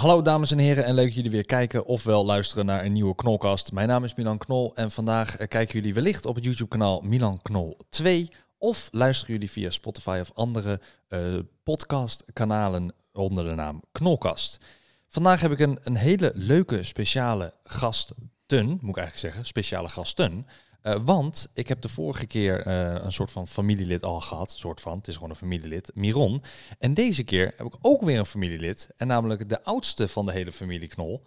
[0.00, 3.72] Hallo dames en heren en leuk jullie weer kijken ofwel luisteren naar een nieuwe Knolkast.
[3.72, 7.00] Mijn naam is Milan Knol en vandaag eh, kijken jullie wellicht op het YouTube kanaal
[7.00, 13.82] Milan Knol 2 of luisteren jullie via Spotify of andere eh, podcastkanalen onder de naam
[13.92, 14.60] Knolkast.
[15.08, 18.30] Vandaag heb ik een, een hele leuke speciale gasten,
[18.68, 20.46] moet ik eigenlijk zeggen, speciale gasten.
[20.86, 24.50] Eh, want ik heb de vorige keer eh, een soort van familielid al gehad.
[24.50, 26.42] soort van, het is gewoon een familielid, Miron.
[26.78, 28.90] En deze keer heb ik ook weer een familielid.
[28.96, 31.22] En namelijk de oudste van de hele familie Knol,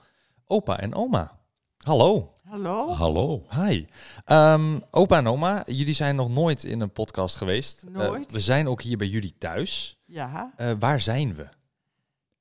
[0.46, 1.38] opa en oma.
[1.78, 2.36] Hallo.
[2.44, 2.90] Hallo.
[2.90, 3.46] Hallo.
[3.50, 3.86] Hi.
[4.26, 7.84] Ehm, opa en oma, jullie zijn nog nooit in een podcast geweest.
[7.84, 8.32] Eh, Nooit.
[8.32, 9.98] we zijn ook hier bij jullie thuis.
[10.06, 11.48] Ja, Eh, waar zijn we?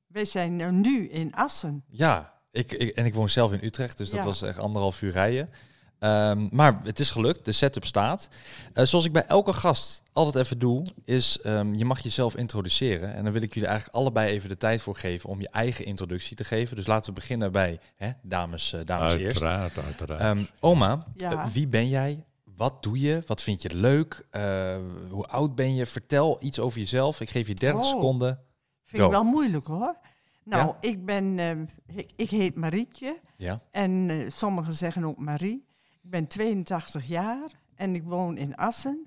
[0.07, 1.85] wij zijn er nu in Assen.
[1.89, 5.13] Ja, ik, ik, en ik woon zelf in Utrecht, dus dat was echt anderhalf uur
[5.13, 5.51] rijden.
[5.99, 8.29] Ehm, maar het is gelukt, de setup staat.
[8.73, 13.15] Eh, zoals ik bij elke gast altijd even doe, is ehm, je mag jezelf introduceren.
[13.15, 15.85] En dan wil ik jullie eigenlijk allebei even de tijd voor geven om je eigen
[15.85, 16.77] introductie te geven.
[16.77, 19.43] Dus laten we beginnen bij hè, dames, eh, dames eerst.
[19.43, 20.21] Uiteraard, uiteraard.
[20.21, 21.31] Ehm, oma, Ja.
[21.33, 22.25] eh, wie ben jij?
[22.57, 23.23] Wat doe je?
[23.27, 24.27] Wat vind je leuk?
[24.31, 24.77] Eh,
[25.11, 25.87] hoe oud ben je?
[25.87, 27.21] Vertel iets over jezelf.
[27.21, 27.89] Ik geef je 30 Oh.
[27.89, 28.41] seconden.
[28.85, 29.09] Vind Go.
[29.09, 29.97] ik wel moeilijk hoor.
[30.45, 30.77] Nou, Ja?
[30.89, 31.39] ik ben,
[31.87, 33.61] ik, ik heet Marietje Ja.
[33.71, 35.67] en sommigen zeggen ook Marie.
[36.09, 39.07] Ik ben 82 jaar en ik woon in Assen.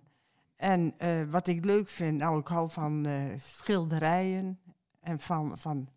[0.55, 4.59] En eh, wat ik leuk vind, nou ik hou van eh, schilderijen
[4.99, 5.87] en van, van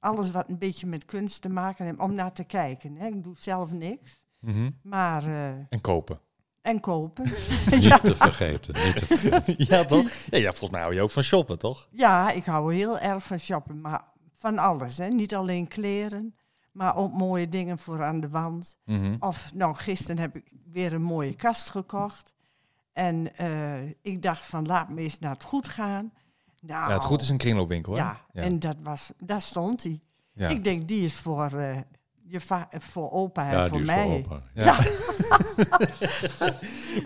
[0.00, 2.96] alles wat een beetje met kunst te maken heeft, om naar te kijken.
[2.96, 3.06] Hè.
[3.06, 4.70] Ik doe zelf niks, Mhm.
[4.82, 6.20] maar eh, En kopen.
[6.60, 7.24] en kopen.
[7.70, 7.98] niet ja.
[7.98, 8.74] te vergeten.
[8.84, 9.54] Niet te vergeten.
[9.76, 10.08] ja, toch?
[10.30, 11.88] Ja, ja, volgens mij hou je ook van shoppen, toch?
[11.90, 14.98] Ja, ik hou heel erg van shoppen, maar van alles.
[14.98, 15.08] Hè.
[15.08, 16.34] Niet alleen kleren,
[16.72, 18.78] maar ook mooie dingen voor aan de wand.
[18.84, 19.16] Mhm.
[19.20, 22.34] Of nou, gisteren heb ik weer een mooie kast gekocht.
[22.92, 26.12] En eh, ik dacht van, laat me eens naar het goed gaan.
[26.60, 27.98] Nou, Ja, het goed is een kringloopwinkel, hè?
[27.98, 30.00] Ja, en dat was, daar stond hij.
[30.32, 30.48] Ja.
[30.48, 31.78] Ik denk, die is voor, eh,
[32.26, 32.40] je
[32.78, 34.24] voor opa en Ja, voor die is mij.
[34.28, 34.42] voor opa.
[34.54, 34.64] Ja.
[34.64, 34.78] Ja.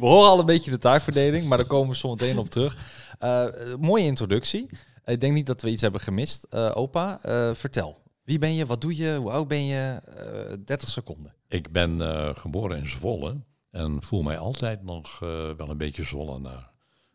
[0.00, 2.76] We horen al een beetje de taakverdeling, maar daar komen we zo meteen op terug.
[3.18, 3.44] Eh,
[3.80, 4.68] mooie introductie.
[5.04, 6.54] Ik denk niet dat we iets hebben gemist.
[6.74, 7.18] Opa,
[7.54, 7.98] vertel.
[8.26, 8.66] Wie ben je?
[8.66, 9.16] Wat doe je?
[9.16, 10.00] Hoe oud ben je?
[10.04, 11.34] Eh 30 seconden.
[11.48, 16.04] Ik ben eh, geboren in Zwolle en voel mij altijd nog eh, wel een beetje
[16.04, 16.70] Zwollenaar.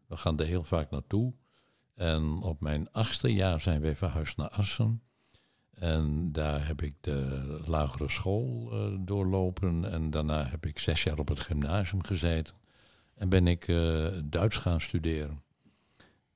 [0.08, 1.34] We gaan er heel vaak naartoe.
[1.96, 5.02] En op mijn achtste jaar zijn wij verhuisd naar Assen.
[5.72, 9.92] En daar heb ik de lagere school eh, doorlopen.
[9.92, 12.56] En daarna heb ik zes jaar op het gymnasium gezeten.
[13.22, 15.44] En ben ik eh, Duits gaan studeren.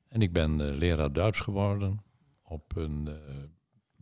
[0.07, 2.03] En ik ben eh, leraar Duits geworden
[2.43, 3.35] op een eh,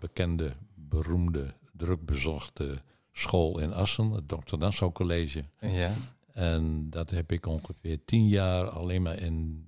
[0.03, 2.81] bekende, beroemde, druk bezochte
[3.12, 4.58] school in Assen, het Dr.
[4.58, 5.44] Nassau College.
[5.59, 5.91] Ja.
[6.34, 9.66] En dat heb ik ongeveer tien jaar alleen maar in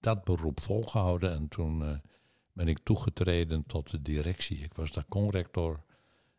[0.00, 1.32] dat beroep volgehouden.
[1.32, 1.96] En toen eh,
[2.52, 4.58] ben ik toegetreden tot de directie.
[4.58, 5.82] Ik was daar conrector.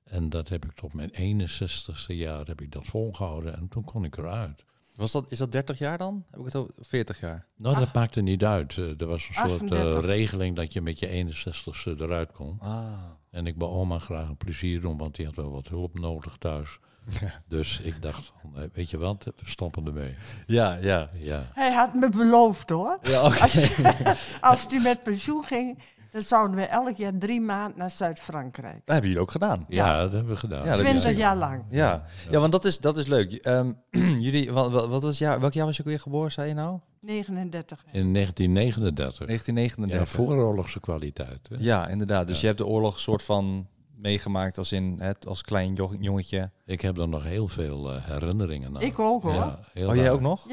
[0.03, 3.55] En dat heb ik tot mijn 61ste jaar heb ik dat volgehouden.
[3.57, 4.63] En toen kon ik eruit.
[4.95, 6.25] Was dat, is dat 30 jaar dan?
[6.29, 7.47] Heb ik het over 40 jaar?
[7.55, 7.93] Nou, dat Ach.
[7.93, 8.77] maakte niet uit.
[8.77, 10.05] Eh, er was een soort eh, 38.
[10.05, 12.57] regeling dat je met je 61ste eruit kon.
[12.59, 13.03] Ah.
[13.35, 16.35] En ik wil oma graag een plezier doen, want die had wel wat hulp nodig
[16.39, 16.79] thuis.
[17.47, 20.15] Dus ik dacht, eh, weet je wat, we stoppen ermee.
[20.45, 21.09] Ja, ja.
[21.13, 21.43] Ja.
[21.53, 22.97] Hij had me beloofd hoor.
[23.01, 23.19] Ja.
[23.19, 23.79] Als,
[24.41, 25.79] als hij met pensioen ging,
[26.11, 28.73] dan zouden we elk jaar drie maanden naar Zuid-Frankrijk.
[28.73, 29.65] Dat hebben jullie ook gedaan.
[29.69, 30.65] Ja, dat hebben we gedaan.
[30.65, 31.63] Ja, Twintig jaar lang.
[31.69, 33.33] Ja, ja want dat is, dat is leuk.
[33.33, 33.71] Ehm,
[34.25, 36.79] jullie, wat, wat, was jaar, welk jaar was je ook weer geboren, zei je nou?
[37.05, 37.83] 39.
[37.91, 39.25] In 1939.
[39.25, 39.99] 1939.
[39.99, 41.39] Ja, vooroorlogse kwaliteit.
[41.49, 41.55] Hè?
[41.59, 42.27] Ja, inderdaad.
[42.27, 42.41] Dus Ja.
[42.41, 43.67] je hebt de oorlog soort van
[43.97, 46.51] meegemaakt als in het als klein jo- jongetje.
[46.65, 48.81] Ik heb er nog heel veel eh, herinneringen aan.
[48.81, 49.33] Ik ook hoor.
[49.33, 50.45] Ja, Ja, heel Oh, jij ook nog?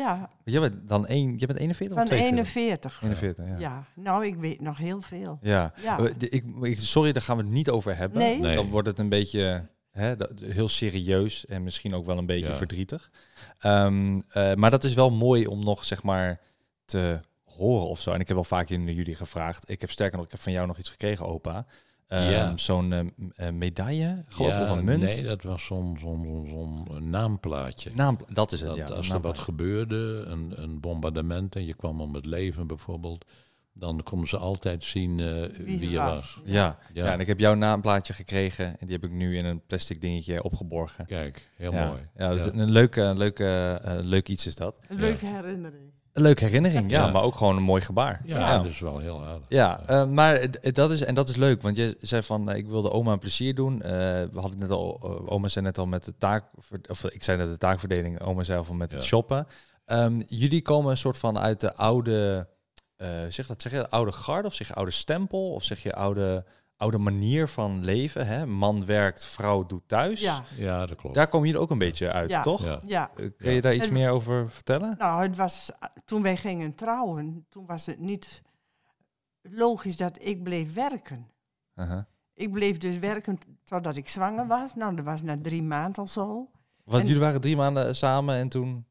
[0.45, 3.03] Jij bent dan één, je bent 41 van of 42?
[3.03, 3.03] 41.
[3.03, 3.59] 41, ja.
[3.59, 3.85] Ja.
[3.95, 5.39] nou ik weet nog heel veel.
[5.43, 5.73] Ja.
[5.83, 5.99] Ja.
[5.99, 8.19] Eh, de- Ik, ik, sorry, daar gaan we het niet over hebben.
[8.19, 8.39] Nee.
[8.39, 8.57] Nee.
[8.57, 12.49] Dan wordt het een beetje hè, dat- heel serieus en misschien ook wel een beetje
[12.49, 12.57] Ja.
[12.57, 13.11] verdrietig.
[13.59, 16.41] Ehm, eh, maar dat is wel mooi om nog, zeg maar,
[16.85, 18.11] te horen of zo.
[18.13, 19.69] En ik heb wel vaak in jullie gevraagd.
[19.71, 21.67] Ik heb sterker nog, ik heb van jou nog iets gekregen, opa.
[22.09, 22.57] Ehm, Ja.
[22.57, 25.03] Zo'n eh, m- eh, medaille, geloof ik, Ja, of een munt.
[25.03, 27.91] Nee, dat was zo'n zo'n zo'n zo'n naamplaatje.
[27.95, 28.85] Naam, dat is het, dat ja.
[28.87, 33.25] als er wat gebeurde, een, een bombardement en je kwam om het leven bijvoorbeeld,
[33.75, 35.27] dan konden ze altijd zien eh,
[35.65, 36.11] wie, Wie je was.
[36.15, 36.39] was.
[36.45, 36.53] Ja.
[36.93, 37.05] Ja.
[37.05, 37.13] Ja.
[37.13, 40.43] en ik heb jouw naamplaatje gekregen en die heb ik nu in een plastic dingetje
[40.43, 41.07] opgeborgen.
[41.07, 41.87] Kijk, heel ja.
[41.87, 42.01] mooi.
[42.17, 44.75] Ja, dat is een leuke, leuke, eh, leuk iets is dat.
[44.89, 45.91] Een leuke herinnering.
[46.13, 47.11] Een leuke herinnering, ja, Ja.
[47.13, 48.21] maar ook gewoon een mooi gebaar.
[48.25, 48.57] Ja, ja.
[48.57, 49.45] dat is wel heel aardig.
[49.49, 52.91] Ja, eh, maar dat is, en dat is leuk, want je zei van, ik wilde
[52.91, 53.83] oma een plezier doen.
[53.83, 53.91] Eh,
[54.33, 56.45] we hadden net al, oma zei net al met de taak,
[56.89, 59.47] of ik zei net de taakverdeling, oma zei al van met het shoppen.
[59.85, 62.49] Ehm, jullie komen een soort van uit de oude,
[63.03, 65.93] eh, zeg dat, zeg je oude garde, of zeg je oude stempel, of zeg je
[65.95, 66.45] oude,
[66.77, 68.47] oude manier van leven, hè?
[68.47, 70.21] Man werkt, vrouw doet thuis.
[70.21, 71.15] Ja, Ja, dat klopt.
[71.15, 72.43] Daar komen jullie ook een beetje uit, Ja.
[72.43, 72.65] toch?
[72.65, 72.81] Ja.
[72.87, 73.11] ja.
[73.17, 74.95] Eh, Kun je daar iets En- meer over vertellen?
[74.99, 75.71] Nou, het was,
[76.05, 78.43] toen wij gingen trouwen, toen was het niet
[79.43, 81.31] logisch dat ik bleef werken.
[81.75, 82.03] Uh-huh.
[82.35, 84.75] Ik bleef dus werken totdat ik zwanger was.
[84.75, 86.51] Nou, dat was na drie maanden of zo.
[86.85, 88.87] Want En- jullie waren drie maanden samen en toen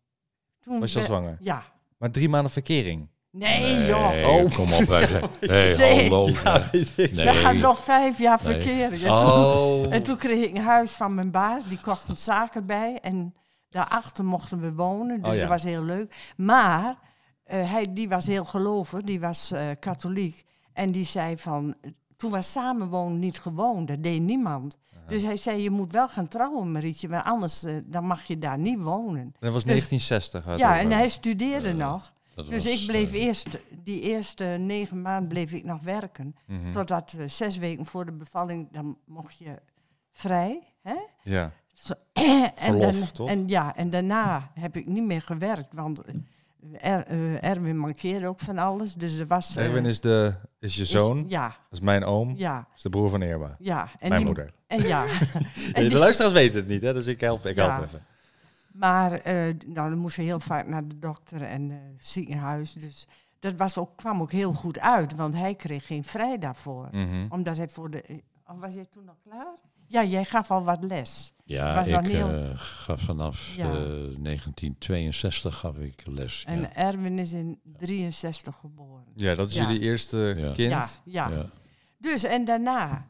[0.60, 1.38] Toen was je al we- zwanger.
[1.40, 1.63] Ja.
[1.98, 3.08] Maar drie maanden verkering.
[3.31, 4.12] Nee, joh.
[4.25, 4.68] Oh, kom op.
[4.68, 6.10] Zijn, nee, Nee.
[6.10, 6.28] hallo.
[6.44, 7.13] Ja, weet ik.
[7.13, 7.62] We gaan Nee.
[7.63, 8.54] nog vijf jaar Nee.
[8.54, 8.92] verkeren.
[8.92, 9.94] En toen- Oh.
[9.94, 13.00] En toen kreeg ik een huis van mijn baas, die kocht een zaken bij.
[13.01, 13.33] En
[13.69, 15.39] daarachter mochten we wonen, dus Oh ja.
[15.39, 16.33] dat was heel leuk.
[16.38, 16.95] Maar
[17.44, 20.44] eh, hij, die was heel gelovig, die was eh, katholiek.
[20.74, 21.75] En die zei van,
[22.18, 24.77] toen was samenwonen niet gewoon, dat deed niemand.
[25.07, 28.38] Dus hij zei, je moet wel gaan trouwen, Marietje, maar anders eh, dan mag je
[28.38, 29.34] daar niet wonen.
[29.39, 30.44] Dat was 1960.
[30.44, 32.13] had Ja, en hij studeerde Eh, nog.
[32.36, 33.48] Dat Dus was, ik bleef eh, eerst,
[33.83, 36.36] die eerste negen maanden bleef ik nog werken.
[36.48, 36.72] Mhm.
[36.72, 39.56] Totdat eh, zes weken voor de bevalling, dan mocht je
[40.12, 40.63] vrij.
[40.81, 40.95] Hè?
[41.24, 41.51] Ja.
[41.74, 43.28] Zo- en, Verlof, dan- toch?
[43.30, 46.16] en ja, en daarna heb ik niet meer gewerkt, want eh,
[46.95, 48.94] er, Erwin mankeerde ook van alles.
[48.94, 49.57] Dus er was.
[49.57, 51.25] Erwin is, de, is je is- zoon.
[51.27, 52.34] ja, Dat is mijn oom.
[52.38, 53.56] ja, Dat is de broer van Eerba.
[53.60, 53.88] ja.
[54.00, 54.54] En mijn die- moeder.
[54.68, 55.06] En ja.
[55.74, 56.94] en de die- luisteraars weten het niet, hè?
[56.94, 57.84] dus ik help, ik help Ja.
[57.84, 58.01] even.
[58.73, 59.35] Maar eh,
[59.65, 62.73] nou, dan moest je heel vaak naar de dokter en eh, ziekenhuis.
[62.73, 63.07] Dus
[63.39, 66.88] dat was ook, kwam ook heel goed uit, want hij kreeg geen vrij daarvoor.
[66.91, 67.25] Mhm.
[67.29, 68.21] Omdat hij voor de.
[68.47, 69.56] Oh, was jij toen al klaar?
[69.88, 71.33] Ja, jij gaf al wat les.
[71.44, 73.65] Ja, ik heel- eh, gaf vanaf Ja.
[73.71, 73.71] eh,
[74.18, 76.44] 1962 gaf ik les.
[76.47, 76.74] En ja.
[76.74, 79.06] Erwin is in 63 geboren.
[79.15, 79.62] Ja, dat is Ja.
[79.62, 80.51] jullie eerste Ja.
[80.53, 80.57] kind.
[80.71, 81.29] Ja, ja.
[81.29, 81.45] Ja.
[81.97, 83.06] Dus en daarna,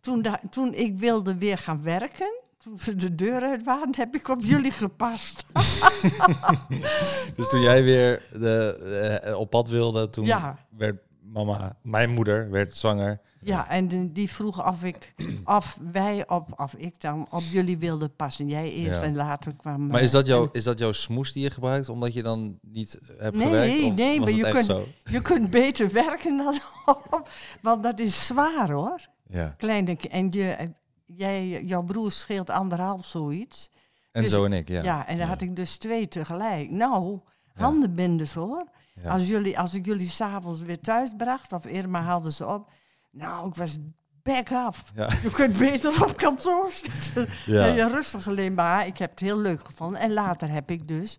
[0.00, 4.14] toen, da- toen ik wilde weer gaan werken, toen ze de deur uit waren, heb
[4.14, 5.42] ik op jullie gepast.
[7.36, 10.58] Dus toen jij weer de, eh, op pad wilde, toen Ja.
[10.76, 13.20] werd mama, mijn moeder, werd zwanger.
[13.42, 15.14] Ja, en die- vroeg of ik,
[15.44, 18.48] of wij op, of ik dan op jullie wilden passen.
[18.48, 19.06] Jij eerst Ja.
[19.06, 19.86] en later kwam.
[19.86, 22.58] Maar eh, is dat, jouw, is dat jouw smoes die je gebruikt, omdat je dan
[22.62, 23.96] niet hebt Nee, gewerkt?
[23.96, 24.86] Nee, was maar je kunt- zo?
[25.04, 27.28] Je kunt beter werken dan op,
[27.62, 29.06] want dat is zwaar hoor.
[29.26, 29.54] Ja.
[29.58, 30.72] Kleine, en je,
[31.16, 33.70] jij, jouw broer scheelt anderhalf zoiets.
[34.12, 34.82] En Dus- zo en ik, ja.
[34.82, 36.70] Ja, en dan had ik dus twee tegelijk.
[36.70, 37.20] Nou,
[37.54, 38.68] handenbinders hoor.
[38.94, 39.10] Ja.
[39.12, 42.70] Als, jullie, als ik jullie s'avonds weer thuis bracht, of Irma haalde ze op.
[43.10, 43.76] Nou, ik was
[44.22, 44.92] back af.
[44.94, 45.08] Ja.
[45.22, 47.28] Je kunt beter op kantoor zitten.
[47.46, 47.66] Ja.
[47.66, 47.74] Ja.
[47.74, 48.86] Je rustig alleen maar.
[48.86, 50.00] Ik heb het heel leuk gevonden.
[50.00, 51.18] En later heb ik dus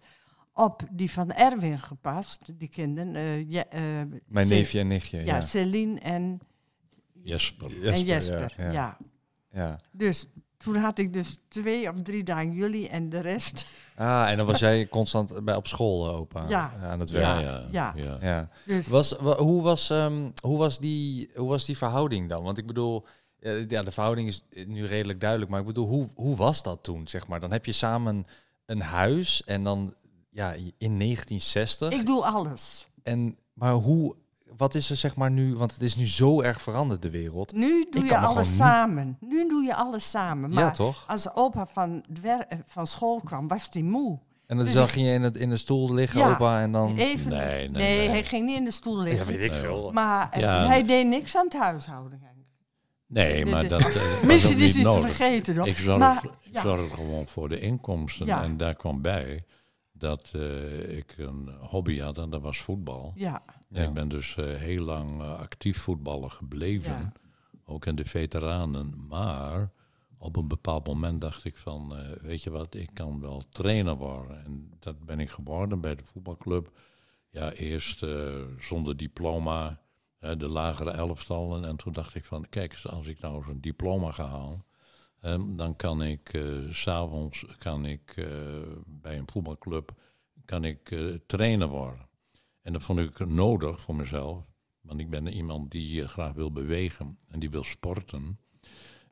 [0.53, 3.15] op die van Erwin gepast, die kinderen.
[3.15, 3.81] eh, ja, eh,
[4.27, 5.17] Mijn neefje en nichtje.
[5.17, 6.39] Ja, Ja, Celine en
[7.23, 7.87] Jesper.
[7.93, 8.71] en Jesper.
[8.71, 8.97] Ja,
[9.51, 9.79] Ja.
[9.91, 10.25] Dus
[10.57, 13.65] toen had ik dus twee of drie dagen jullie en de rest.
[13.95, 16.73] Ah, en dan was jij constant bij op school, eh, opa, Ja.
[16.83, 17.41] aan het Ja, werk.
[17.41, 17.93] ja, Ja.
[17.95, 18.17] ja.
[18.21, 18.49] Ja.
[18.65, 22.43] Dus Was, wa- hoe, was, ehm, hoe, was die, hoe was die verhouding dan?
[22.43, 23.05] Want ik bedoel,
[23.39, 26.83] eh, ja, de verhouding is nu redelijk duidelijk, maar ik bedoel, hoe, hoe was dat
[26.83, 27.39] toen, zeg maar?
[27.39, 28.25] Dan heb je samen
[28.65, 29.93] een huis en dan,
[30.29, 31.91] ja, in 1960.
[31.91, 32.87] ik doe alles.
[33.03, 34.15] En, maar hoe,
[34.57, 37.53] wat is er zeg maar nu, want het is nu zo erg veranderd, de wereld.
[37.53, 39.17] Nu doe Ik je alles samen.
[39.19, 40.53] Nu doe je alles samen.
[40.53, 41.03] Maar ja, toch?
[41.07, 44.19] als opa van, eh, van school kwam, was hij moe.
[44.47, 46.31] En dan, dus dan ging je in, het, in de stoel liggen, Ja.
[46.31, 46.97] opa, en dan...
[46.97, 48.09] Even, Nee, nee, nee, nee.
[48.09, 49.27] hij ging niet in de stoel Ja, liggen.
[49.27, 49.91] weet ik veel.
[49.91, 50.65] maar eh, Ja.
[50.67, 52.21] hij deed niks aan het huishouden.
[53.07, 55.01] Nee, maar dat ook Misschien is niet iets te nodig.
[55.15, 55.55] vergeten.
[55.57, 55.67] Hoor.
[55.67, 56.61] Ik zorg, Maar, ik ja.
[56.61, 58.25] zorg gewoon voor de inkomsten.
[58.25, 58.43] Ja.
[58.43, 59.43] En daar kwam bij
[59.93, 63.11] dat eh, ik een hobby had en dat was voetbal.
[63.15, 63.41] Ja,
[63.71, 63.83] Ja.
[63.83, 66.91] Ik ben dus eh, heel lang eh, actief voetballer gebleven.
[66.91, 67.11] Ja.
[67.65, 69.07] Ook in de veteranen.
[69.07, 69.71] Maar
[70.17, 73.95] op een bepaald moment dacht ik van, eh, weet je wat, ik kan wel trainer
[73.95, 74.45] worden.
[74.45, 76.71] En dat ben ik geworden bij de voetbalclub.
[77.29, 78.05] Ja, eerst
[78.59, 79.81] zonder diploma,
[80.19, 81.65] de lagere elftallen.
[81.65, 86.03] En toen dacht ik van, kijk als ik nou zo'n diploma ga halen, dan kan
[86.03, 88.27] ik s s'avonds kan ik
[88.85, 89.91] bij een voetbalclub
[90.45, 92.09] kan ik, trainer worden.
[92.61, 94.45] En dat vond ik nodig voor mezelf.
[94.81, 98.39] Want ik ben iemand die graag wil bewegen en die wil sporten.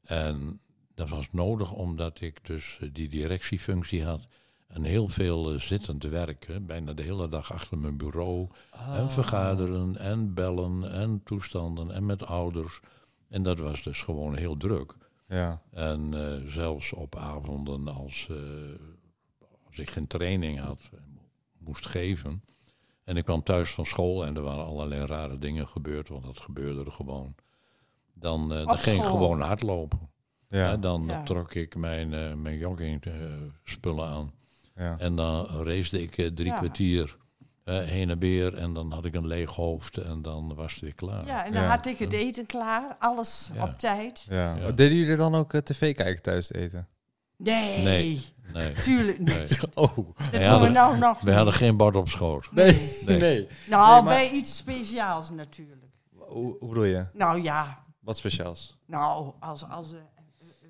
[0.03, 0.62] En
[0.96, 4.27] dat was nodig omdat ik dus eh, die directiefunctie had.
[4.68, 8.48] En heel veel eh, zittend werken, bijna de hele dag achter mijn bureau.
[8.70, 8.96] Ah.
[8.96, 12.79] En vergaderen en bellen en toestanden en met ouders.
[13.27, 14.96] En dat was dus gewoon heel druk.
[15.27, 15.62] Ja.
[15.72, 18.29] En eh, zelfs op avonden als,
[19.68, 20.89] als ik geen training had,
[21.58, 22.44] moest geven.
[23.10, 26.39] En ik kwam thuis van school en er waren allerlei rare dingen gebeurd, want dat
[26.42, 27.36] gebeurde er gewoon.
[28.13, 30.00] Dan, eh, dan ging ik gewoon hardlopen.
[30.48, 30.78] Ja.
[30.78, 31.24] Dan Ja.
[31.24, 33.13] trok ik mijn, eh mijn jogging eh,
[33.63, 34.32] spullen aan.
[34.75, 34.96] ja.
[35.00, 36.58] En dan race ik drie Ja.
[36.58, 37.18] kwartier
[37.63, 38.54] eh, heen en weer.
[38.56, 41.25] En dan had ik een leeg hoofd en dan was het weer klaar.
[41.25, 41.70] Ja, en dan Ja.
[41.70, 43.63] had ik het eten klaar, alles Ja.
[43.63, 44.25] op tijd.
[44.30, 44.56] Ja.
[44.56, 44.72] Ja.
[44.72, 46.88] Deden jullie dan ook tv kijken thuis te eten?
[47.43, 48.25] Nee, Nee.
[48.53, 48.74] Nee.
[48.74, 49.27] tuurlijk niet.
[49.27, 49.48] nee.
[49.88, 49.96] Oh.
[49.98, 52.51] Dat We hadden- nou nog We hadden geen bord op schoot.
[52.51, 52.74] Nee.
[53.05, 53.17] Nee.
[53.19, 53.48] nee.
[53.69, 55.81] Nou, maar- bij iets speciaals natuurlijk.
[56.15, 57.08] Hoe, hoe bedoel je?
[57.13, 58.77] Nou ja, Wat speciaals?
[58.86, 60.24] nou, als, als er eh,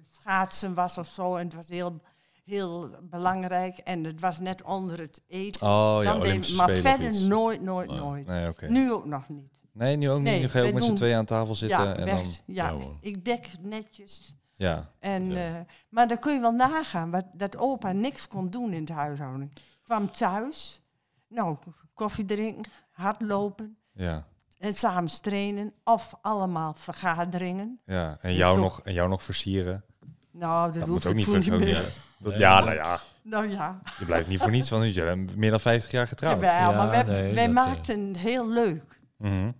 [0.09, 2.01] schaatsen was of zo en het was heel,
[2.45, 5.67] heel belangrijk en het was net onder het eten.
[5.67, 8.27] Oh ja, deed- maar verder nooit, nooit, nooit.
[8.27, 8.67] Nee, oké.
[8.67, 9.51] Nu ook nog niet.
[9.73, 10.25] Nee, nu ook niet.
[10.27, 12.21] Nee, Nu ga je ook met z'n tweeën aan tafel zitten ja, en weg.
[12.21, 12.31] dan...
[12.45, 14.35] ja, ik dek netjes.
[14.60, 14.89] Ja.
[15.00, 15.48] En, Ja.
[15.48, 18.94] eh, maar dan kun je wel nagaan wat, dat opa niks kon doen in de
[18.94, 19.54] huishouding.
[19.84, 20.82] Kwam thuis,
[21.28, 21.58] nou,
[21.94, 24.25] koffie drinken, hardlopen Ja.
[24.58, 25.74] en samen trainen.
[25.84, 27.80] Of allemaal vergaderingen.
[27.86, 28.10] Ja.
[28.22, 29.84] En Dus jou, nog, en jou nog versieren.
[30.32, 31.68] Nou, dat, Dat hoeft moet ook niet ver- meer.
[31.68, 31.82] ja.
[32.18, 32.39] Dat- Nee.
[32.39, 33.00] Ja, nou ja.
[33.22, 36.34] Nou ja, Je blijft niet voor niets, want je bent meer dan 50 jaar getrouwd.
[36.42, 39.00] Jawel, Ja, maar wij, nee, wij dat, maakten het heel leuk.
[39.18, 39.51] Mhm.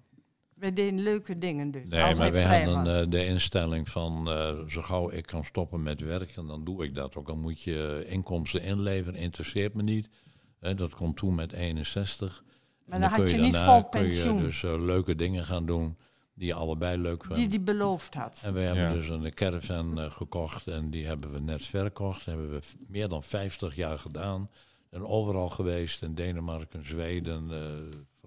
[0.60, 1.90] Wij deden leuke dingen dus.
[1.90, 3.04] Nee, als maar vrij hadden was.
[3.04, 6.96] eh, de instelling van eh, zo gauw ik kan stoppen met werken, dan doe ik
[6.96, 7.28] dat ook.
[7.28, 10.10] Dan moet je inkomsten inleveren, interesseert me niet.
[10.60, 12.44] Dat komt toen met 61.
[12.86, 14.42] Maar En dan had kun je niet daarna vol kun je pensioen.
[14.42, 15.98] dus eh, leuke dingen gaan doen
[16.34, 17.38] die je allebei leuk vinden.
[17.40, 18.40] die die beloofd had.
[18.44, 18.94] En we hebben Ja.
[18.94, 22.26] dus een caravan eh, gekocht en die hebben we net verkocht.
[22.26, 24.50] hebben we meer dan 50 jaar gedaan.
[24.90, 27.60] En overal geweest, in Denemarken, Zweden, eh,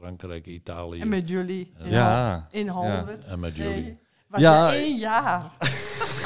[0.06, 1.00] Frankrijk, Italië.
[1.00, 2.46] En met jullie in, Ja.
[2.50, 3.24] In Holland.
[3.24, 3.82] En met jullie.
[3.82, 4.70] Nee, was Ja.
[4.72, 4.74] ja.
[4.78, 5.50] één jaar.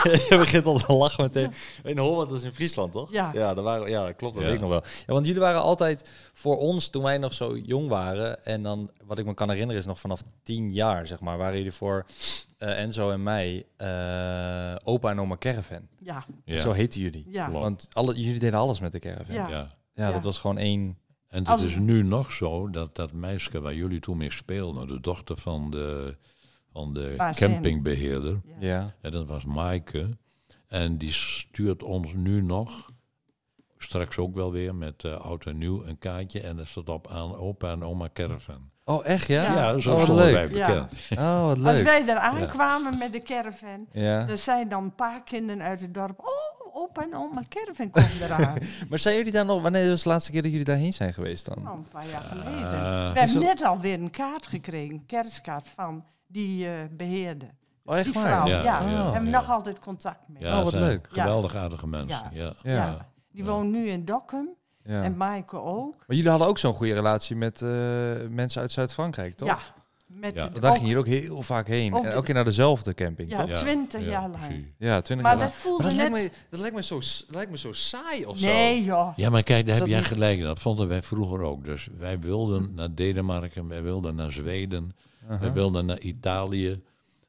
[0.04, 1.52] je begint al te lachen meteen.
[1.82, 3.10] In Holland is in Friesland, toch?
[3.12, 3.30] Ja.
[3.32, 4.48] Ja, daar waren, ja dat klopt, dat Ja.
[4.48, 4.82] weet ik nog wel.
[5.06, 8.44] Ja, want jullie waren altijd voor ons, toen wij nog zo jong waren...
[8.44, 11.36] en dan, wat ik me kan herinneren, is nog vanaf tien jaar, zeg maar...
[11.38, 12.06] waren jullie voor
[12.58, 15.88] eh, Enzo en mij eh, opa en oma caravan.
[15.98, 16.58] Ja, Ja.
[16.60, 17.24] Zo heten jullie.
[17.28, 17.46] ja.
[17.46, 17.62] Klopt.
[17.62, 19.34] Want alle, jullie deden alles met de caravan.
[19.34, 19.56] Ja, Ja.
[19.94, 20.06] ja.
[20.06, 20.12] Ja.
[20.12, 20.98] dat was gewoon één...
[21.28, 24.88] En het Als- is nu nog zo dat dat meisje waar jullie toen mee speelden,
[24.88, 26.16] de dochter van de,
[26.72, 28.68] van de campingbeheerder, Ja.
[28.68, 28.94] Ja.
[29.00, 30.16] en dat was Maaike.
[30.66, 32.90] En die stuurt ons nu nog,
[33.78, 36.40] straks ook wel weer met uh, oud en nieuw, een kaartje.
[36.40, 38.70] En dat staat op aan opa en oma caravan.
[38.84, 39.42] Oh, echt, ja?
[39.42, 39.52] Ja.
[39.54, 40.34] Ja, zo Oh, stonden leuk.
[40.34, 40.66] wij Ja.
[40.66, 40.92] bekend.
[41.18, 41.84] Oh, wat Als leuk.
[41.84, 44.28] wij daar aankwamen met de caravan, Ja.
[44.28, 46.18] er zijn dan een paar kinderen uit het dorp.
[46.18, 48.58] Oh, opa en oma caravan komt eraan.
[48.88, 49.62] Maar zijn jullie daar nog...
[49.62, 51.62] Wanneer was de laatste keer dat jullie daarheen zijn geweest dan?
[51.62, 52.80] nou, een paar jaar geleden.
[52.84, 53.12] Ah.
[53.12, 57.46] we Is hebben net alweer een kaart gekregen, een kerstkaart van die eh beheerde.
[57.84, 58.22] Oh, echt Die waar?
[58.26, 58.62] vrouw, ja.
[58.62, 59.38] Ja, we ja, hebben ja.
[59.38, 60.42] nog altijd contact mee.
[60.42, 61.06] Ja, Oh, wat leuk.
[61.10, 62.28] Geweldig aardige mensen.
[62.32, 62.42] Ja.
[62.42, 62.52] Ja.
[62.62, 62.72] Ja.
[62.86, 62.96] Ja.
[63.32, 63.50] Die Ja.
[63.50, 64.48] woont nu in Dokkum
[64.84, 65.02] Ja.
[65.02, 65.94] en Maaike ook.
[66.06, 67.68] Maar jullie hadden ook zo'n goede relatie met eh,
[68.30, 69.48] mensen uit Zuid-Frankrijk, toch?
[69.48, 69.58] Ja,
[70.20, 70.48] met Ja.
[70.48, 71.94] daar ook- ging je ook heel vaak heen.
[71.94, 73.56] ook en elke keer naar dezelfde camping, Ja, toch?
[73.56, 74.66] twintig ja, jaar lang.
[74.78, 76.10] Ja, twintig Maar jaar dat voelde Maar dat net...
[76.12, 78.46] lijkt, me, dat, lijkt me zo, lijkt me zo saai of zo.
[78.46, 79.12] Nee joh.
[79.16, 80.38] Ja, maar kijk, daar heb jij niet- gelijk.
[80.38, 80.44] in.
[80.44, 81.64] Dat vonden wij vroeger ook.
[81.64, 84.94] Dus wij wilden naar Denemarken, wij wilden naar Zweden,
[85.24, 85.40] Uh-huh.
[85.40, 86.82] wij wilden naar Italië.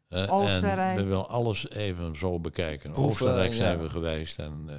[0.10, 0.98] eh, Oostenrijk.
[0.98, 2.91] En we willen alles even zo bekijken.
[2.91, 3.84] Proeven, Oostenrijk zijn ja.
[3.84, 4.75] we geweest en eh,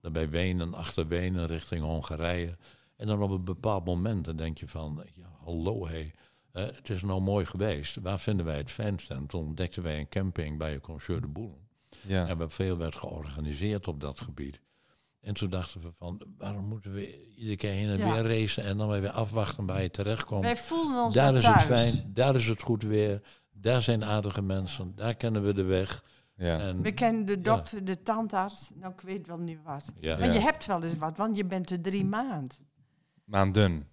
[0.00, 2.56] dan bij Wenen, achter Wenen, richting Hongarije.
[2.96, 6.10] En dan op een bepaald moment dan denk je van, ja, hallo hé,
[6.52, 7.96] het is nou mooi geweest.
[8.02, 9.10] Waar vinden wij het fijnst?
[9.10, 11.60] En toen ontdekten wij een camping bij een Monsieur de Boel.
[12.06, 12.26] Ja.
[12.28, 14.60] En waar veel werd georganiseerd op dat gebied.
[15.20, 18.12] En toen dachten we van, waarom moeten we iedere keer heen en Ja.
[18.22, 20.42] weer racen en dan weer afwachten waar je terechtkomt.
[20.42, 24.42] Wij voelden ons Daar is het fijn, daar is het goed weer, daar zijn aardige
[24.42, 26.04] mensen, daar kennen we de weg.
[26.36, 26.58] ja.
[26.58, 28.70] En, We kennen de dokter, de tandarts.
[28.74, 29.92] Nou, ik weet wel niet wat.
[30.00, 30.32] ja, Maar Ja.
[30.32, 32.56] je hebt wel eens wat, want je bent er drie maanden.
[33.24, 33.88] Maanden.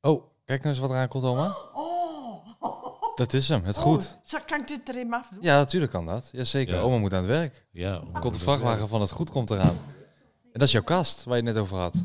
[0.00, 1.56] Oh, kijk nou eens wat eraan komt, oma.
[1.74, 4.04] Oh, Dat is hem, het goed.
[4.16, 5.38] Oh, zo kan ik dit er even afdoen?
[5.42, 6.28] Ja, natuurlijk kan dat.
[6.32, 6.74] Jazeker.
[6.74, 6.80] Ja.
[6.80, 7.66] Oma moet aan het werk.
[7.72, 9.78] ja, Komt de vrachtwagen van het goed komt eraan.
[10.52, 12.04] En dat is jouw kast, waar je het net over had.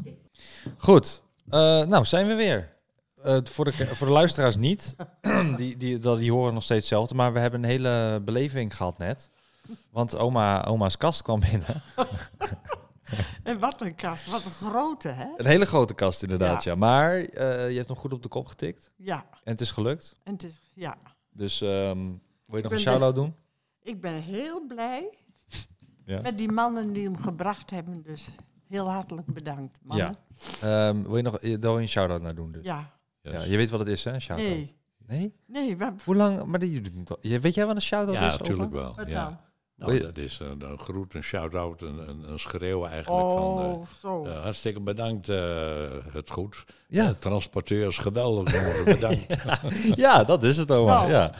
[0.77, 1.23] Goed.
[1.49, 2.71] Eh, nou, zijn we weer.
[3.23, 4.95] Eh, voor, de, voor de luisteraars niet.
[5.57, 7.15] die, die, dat- die horen nog steeds hetzelfde.
[7.15, 9.29] Maar we hebben een hele beleving gehad net.
[9.91, 11.83] Want oma, oma's kast kwam binnen.
[13.43, 15.25] En wat een kast, wat een grote, hè?
[15.37, 16.71] Een hele grote kast inderdaad, ja.
[16.71, 16.77] Ja.
[16.77, 18.91] Maar eh, je hebt hem goed op de kop getikt.
[18.97, 20.15] Ja, En het is gelukt.
[20.23, 20.97] en het is, ja.
[21.31, 21.97] Dus ehm,
[22.45, 23.35] wil je nog een shout-out doen?
[23.81, 25.17] Ik ben heel blij
[26.05, 26.21] Ja.
[26.21, 28.01] met die mannen die hem gebracht hebben.
[28.01, 28.27] Dus
[28.67, 29.97] heel hartelijk bedankt, man.
[29.97, 30.15] Ja.
[30.61, 32.51] Ehm, wil je nog eh, daar wil je een shout-out naar doen?
[32.51, 32.63] Dus?
[32.65, 32.91] Ja,
[33.21, 33.33] Yes.
[33.33, 34.13] Ja, je weet wat het is, hè?
[34.13, 34.49] een Shout-out.
[34.49, 34.75] nee.
[35.07, 35.33] Nee?
[35.47, 36.45] Nee, Hoe lang?
[36.45, 36.81] Maar die,
[37.21, 38.37] je- weet jij wat een shout-out Ja, is?
[38.37, 38.81] natuurlijk opa?
[38.81, 38.95] wel.
[38.95, 39.23] wat Ja.
[39.25, 39.37] dan?
[39.87, 43.59] Nou, dat is een, een groet, een shout-out, een, een, een schreeuw eigenlijk van...
[43.59, 44.25] eh, Oh, zo.
[44.25, 46.63] eh, hartstikke bedankt, eh, het goed.
[46.87, 47.07] Ja.
[47.07, 49.35] Eh, transporteurs, geweldig, jongen, bedankt.
[50.05, 50.93] ja, dat is het, oma.
[50.93, 51.11] Nou.
[51.11, 51.21] Ja.
[51.21, 51.31] ja.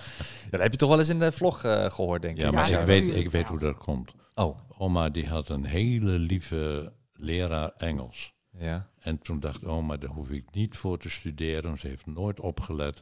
[0.52, 2.40] Dat heb je toch wel eens in de vlog eh, gehoord, denk ik.
[2.42, 4.12] Ja, Ja, maar ik, weet, ik weet hoe dat komt.
[4.36, 8.34] Oh, Oma die had een hele lieve leraar Engels.
[8.58, 8.92] ja.
[9.00, 11.80] En toen dacht oma, daar hoef ik niet voor te studeren.
[11.80, 13.02] Ze heeft nooit opgelet.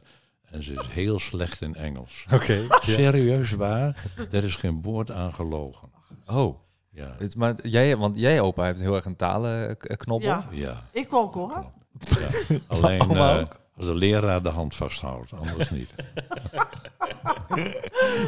[0.52, 2.24] En ze is heel slecht in Engels.
[2.32, 2.66] Oké.
[2.82, 5.90] Serieus waar, er is geen woord aan gelogen.
[6.26, 6.58] Oh,
[6.90, 10.28] Ja, het- maar jij, want jij, opa, heeft heel erg een talenknobbel.
[10.30, 10.82] Ja, ja.
[10.90, 11.64] ik ook hoor.
[11.98, 12.58] ja.
[12.68, 13.60] Alleen eh, ook?
[13.76, 15.94] als de leraar de hand vasthoudt, anders niet.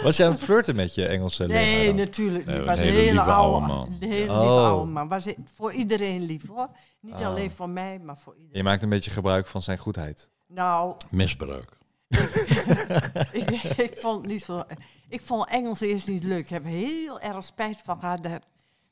[0.02, 1.96] Was jij aan het flirten met je Engelse Nee, leraar dan?
[1.96, 2.66] natuurlijk Nee, niet.
[2.66, 3.96] was een hele hele lieve oude man.
[4.00, 4.38] Een hele Oh.
[4.38, 5.08] lieve oude man.
[5.08, 6.68] Was voor iedereen lief hoor.
[7.00, 7.26] Niet Oh.
[7.26, 8.56] alleen voor mij, maar voor iedereen.
[8.56, 10.30] Je maakt een beetje gebruik van zijn goedheid.
[10.48, 11.78] Nou, Misbruik.
[13.40, 14.62] ik, ik vond het niet zo.
[15.08, 16.42] Ik vond Engels eerst niet leuk.
[16.42, 18.42] Ik heb er heel erg spijt van gehad dat,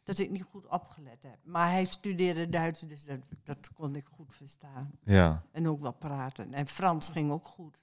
[0.05, 1.37] dat ik niet goed opgelet heb.
[1.45, 4.91] Maar hij studeerde Duits, dus dat, dat kon ik goed verstaan.
[5.05, 5.43] Ja.
[5.53, 6.55] En ook wel praten.
[6.55, 7.77] En Frans ging ook goed.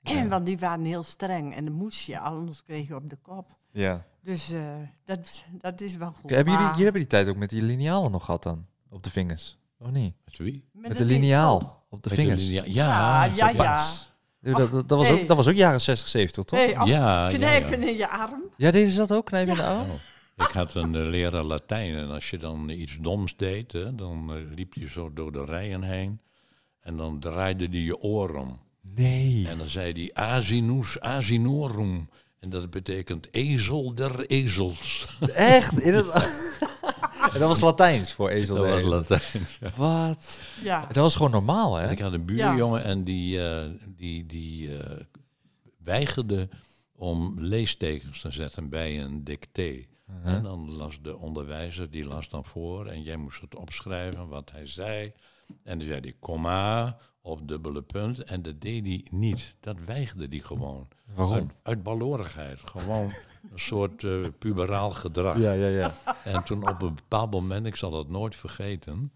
[0.00, 0.26] Ja.
[0.28, 3.56] Want die waren heel streng en dan moest je, anders kreeg je op de kop.
[3.70, 4.04] ja.
[4.22, 4.60] Dus eh,
[5.04, 6.30] dat, dat is wel goed.
[6.30, 8.66] hebben jullie, jullie hebben die tijd ook met die linealen nog gehad dan?
[8.90, 9.58] Op de vingers?
[9.78, 10.14] Of niet?
[10.24, 10.64] Met wie?
[10.72, 11.56] Met, de het lineaal
[11.88, 12.42] op de Met de vingers.
[12.46, 13.52] linea- Ja, zo- ja.
[13.62, 13.74] Ja,
[14.40, 16.58] dat, dat, dat was ook, dat was ook jaren 60, 70, toch?
[16.58, 17.36] Ja, ja, ja.
[17.36, 18.42] knijpen in je arm.
[18.56, 19.26] Ja, deden ze dat ook?
[19.26, 19.90] Knijpen in de arm?
[19.90, 20.46] Oh.
[20.46, 24.32] Ik had een eh, leraar Latijn en als je dan iets doms deed, hè, dan
[24.34, 26.20] eh, liep je zo door de rijen heen
[26.80, 28.60] en dan draaide die je oor om.
[28.94, 29.46] Nee.
[29.48, 32.08] En dan zei hij asinus asinorum.
[32.40, 35.16] En dat betekent ezel der ezels.
[35.34, 35.78] Echt?
[35.78, 36.06] In het...
[37.32, 38.56] en dat was Latijns voor ezel.
[38.56, 38.82] Dat was.
[38.82, 39.46] Latijn.
[39.76, 40.40] Wat?
[40.62, 40.86] Ja.
[40.86, 41.90] Dat was gewoon normaal, hè?
[41.90, 45.00] Ik had een buurjongen en die, eh, die, die eh,
[45.78, 46.48] weigerde
[46.96, 49.84] om leestekens te zetten bij een dicté.
[50.22, 54.50] En dan las de onderwijzer, die las dan voor en jij moest het opschrijven wat
[54.50, 55.12] hij zei.
[55.64, 59.56] En dan zei hij komma of dubbele punt en dat deed hij niet.
[59.60, 60.88] Dat weigerde hij gewoon.
[61.14, 61.34] Waarom?
[61.34, 62.60] Uit, uit balorigheid.
[62.64, 63.12] Gewoon
[63.52, 65.38] een soort eh, puberaal gedrag.
[65.38, 65.94] Ja, ja, ja.
[66.24, 69.12] En toen op een bepaald moment, ik zal dat nooit vergeten,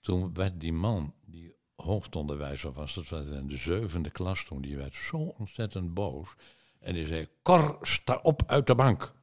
[0.00, 4.76] toen werd die man, die hoofdonderwijzer was, dat was in de zevende klas toen, die
[4.76, 6.34] werd zo ontzettend boos.
[6.80, 9.14] En die zei, Cor, sta op uit de bank.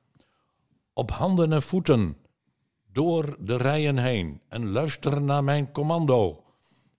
[0.93, 2.17] Op handen en voeten,
[2.91, 6.43] door de rijen heen en luister naar mijn commando.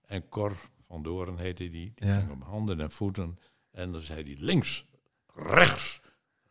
[0.05, 0.55] En Cor
[0.95, 2.19] van Doren heette die, die Ja.
[2.19, 3.39] ging op handen en voeten
[3.71, 4.85] en dan zei hij links,
[5.35, 5.99] rechts,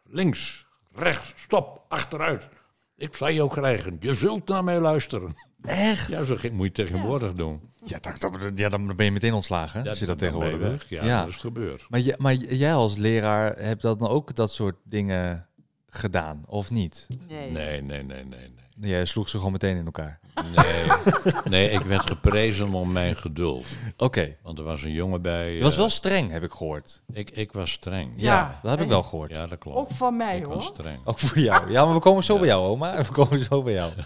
[0.04, 2.48] links, rechts, stop, achteruit.
[2.96, 3.96] Ik zal jou krijgen.
[4.00, 5.33] Je zult naar mij luisteren.
[5.62, 6.09] Echt?
[6.09, 7.61] Ja, zo ging, moet je tegenwoordig doen.
[7.85, 10.38] Ja, dat, dat- ja, dan ben je meteen ontslagen, hè, als je dat dan ben
[10.38, 10.88] je tegenwoordig weg.
[11.00, 11.09] doet.
[11.09, 11.87] Ja, dat is gebeurd.
[11.88, 15.48] Maar, maar jij als leraar hebt dat dan ook dat soort dingen
[15.87, 17.07] gedaan, of niet?
[17.28, 17.50] Nee.
[17.50, 18.90] Nee, nee, nee, nee, nee.
[18.90, 20.20] Jij sloeg ze gewoon meteen in elkaar.
[20.34, 23.66] Nee, nee ik werd geprezen om mijn geduld.
[23.96, 24.36] Oké.
[24.42, 25.54] Want er was een jongen bij.
[25.54, 27.02] Je was eh, wel streng, heb ik gehoord.
[27.12, 28.12] ik, ik was streng.
[28.16, 28.58] Ja, Ja.
[28.62, 29.30] dat heb ik wel gehoord.
[29.30, 29.76] Ja, dat klopt.
[29.78, 30.74] Ook voor mij ik was hoor.
[30.74, 30.98] streng.
[31.04, 31.70] Ook voor jou.
[31.70, 32.96] Ja, maar we komen zo bij jou, oma.
[33.02, 33.92] We komen zo bij jou.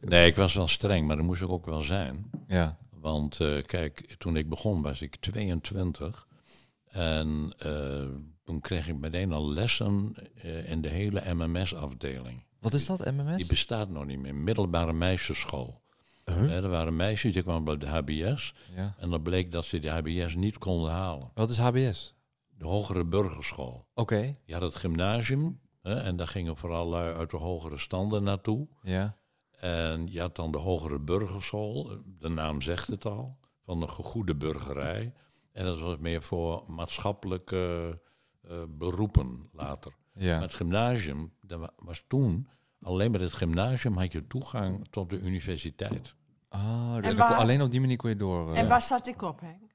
[0.00, 2.30] Nee, ik was wel streng, maar dat moest ik ook wel zijn.
[2.46, 2.76] Ja.
[3.00, 6.26] Want eh, kijk, toen ik begon was ik 22.
[6.88, 7.70] En eh,
[8.44, 12.44] toen kreeg ik meteen al lessen eh, in de hele MMS-afdeling.
[12.62, 13.46] Wat is dat, Die MMS?
[13.46, 14.34] bestaat nog niet meer.
[14.34, 15.80] Middelbare meisjesschool.
[16.24, 16.54] Huh?
[16.56, 18.54] Er waren meisjes die kwamen bij de HBS.
[18.74, 18.94] Ja.
[18.98, 21.30] En dan bleek dat ze de HBS niet konden halen.
[21.34, 22.14] Wat is HBS?
[22.48, 23.86] De hogere burgerschool.
[23.94, 24.34] Oké.
[24.44, 25.60] Je had het gymnasium.
[25.82, 28.68] Hè, en daar gingen vooral lui uit de hogere standen naartoe.
[28.82, 29.16] Ja.
[29.60, 31.98] En je had dan de hogere burgerschool.
[32.18, 33.38] De naam zegt het al.
[33.64, 35.12] Van de gegoede burgerij.
[35.52, 38.00] En dat was meer voor maatschappelijke
[38.48, 39.92] eh, beroepen later.
[40.14, 40.32] Ja.
[40.32, 42.48] Maar het gymnasium, dat wa- was toen...
[42.82, 46.14] Alleen met het gymnasium had je toegang tot de universiteit.
[46.50, 48.52] Oh, waar- kon- alleen op die manier kon je door.
[48.52, 49.70] eh, En waar zat ik op, Henk?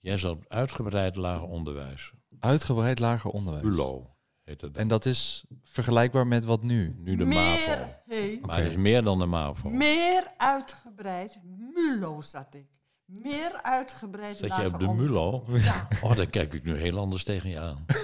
[0.00, 2.12] Jij zat uitgebreid lager onderwijs.
[2.38, 3.64] Uitgebreid lager onderwijs.
[3.64, 4.76] ULO heet het.
[4.76, 6.96] En dat is vergelijkbaar met wat nu?
[6.98, 7.88] nu de MAVO.
[8.06, 9.68] hey, Maar het is meer dan de MAVO.
[9.70, 11.38] meer uitgebreid.
[11.74, 12.66] Mulo zat ik.
[13.06, 14.38] Meer uitgebreid.
[14.38, 15.44] Zat je op de MULO?
[15.48, 15.88] Ja.
[16.02, 17.84] Oh, daar kijk ik nu heel anders tegen je aan.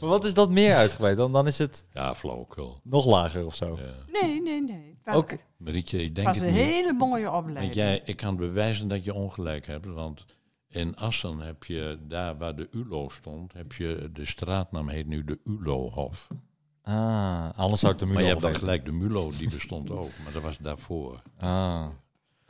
[0.00, 1.16] Maar wat is dat meer uitgebreid?
[1.16, 2.80] Dan, dan is het Ja, flauwekul.
[2.82, 3.78] nog lager of zo.
[3.78, 4.20] Ja.
[4.22, 4.98] Nee, nee, nee.
[5.04, 5.36] Was, Oké.
[5.56, 6.62] Marietje, ik het denk was het een niet.
[6.62, 7.74] hele mooie Want opleiding.
[7.74, 9.86] jij, ik kan bewijzen dat je ongelijk hebt.
[9.86, 10.24] Want
[10.68, 15.24] in Assen heb je, daar waar de ULO stond, heb je, de straatnaam heet nu
[15.24, 16.26] de ULO-hof.
[16.82, 19.90] Ah, anders zou het de Maar je Mulo hebt dan gelijk de Mulo, die bestond
[19.90, 20.10] ook.
[20.24, 21.22] Maar dat was daarvoor.
[21.38, 21.86] Ah,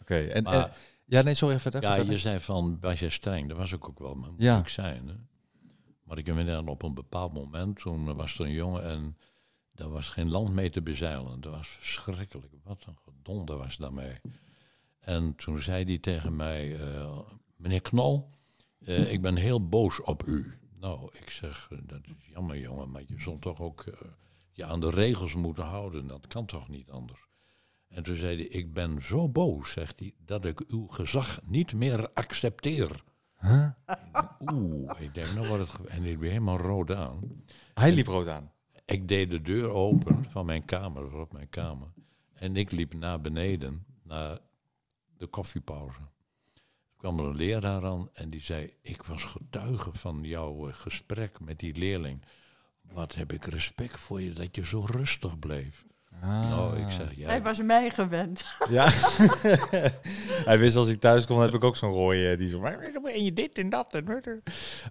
[0.00, 0.16] oké.
[0.18, 0.70] En, Maar- en-
[1.06, 1.82] ja, nee, sorry, verder.
[1.82, 2.12] Ja, verder.
[2.12, 3.48] je zei van, was jij streng?
[3.48, 4.58] Dat was ik ook wel, maar moet Ja.
[4.58, 5.08] ik zijn.
[5.08, 5.14] Hè?
[6.02, 9.16] Maar ik me op een bepaald moment, toen was er een jongen en
[9.72, 11.40] daar was geen land mee te bezeilen.
[11.40, 12.52] Dat was verschrikkelijk.
[12.64, 14.20] Wat een gedonder was daarmee.
[14.98, 17.18] En toen zei hij tegen mij, eh,
[17.56, 18.30] meneer Knol,
[18.78, 20.58] eh, ik ben heel boos op u.
[20.80, 23.84] Nou, ik zeg, eh, dat is jammer jongen, maar je zult toch ook
[24.52, 26.06] je aan de regels moeten houden.
[26.06, 27.25] Dat kan toch niet anders.
[27.96, 31.74] En toen zei hij, ik ben zo boos, zegt hij, dat ik uw gezag niet
[31.74, 33.02] meer accepteer.
[33.40, 33.68] Huh?
[34.52, 35.86] Oeh, ik denk, nou wordt het...
[35.86, 37.44] En ik ben helemaal rood aan.
[37.74, 38.52] Hij liep rood aan.
[38.84, 41.88] Ik deed de deur open van mijn kamer, op mijn kamer.
[42.34, 44.38] En ik liep naar beneden, naar
[45.16, 46.00] de koffiepauze.
[46.00, 50.74] Er kwam er een leraar aan en die zei, ik was getuige van jouw eh,
[50.74, 52.24] gesprek met die leerling.
[52.82, 55.84] Wat heb ik respect voor je dat je zo rustig bleef.
[56.22, 56.50] Ah.
[56.50, 58.44] Nou, ik zeg, Hij ja, was mij gewend.
[58.68, 58.88] Ja.
[60.50, 62.62] Hij wist als ik thuis kom, heb ik ook zo'n rooie eh, die zo...
[62.64, 63.94] En je dit en dat.
[63.94, 64.42] En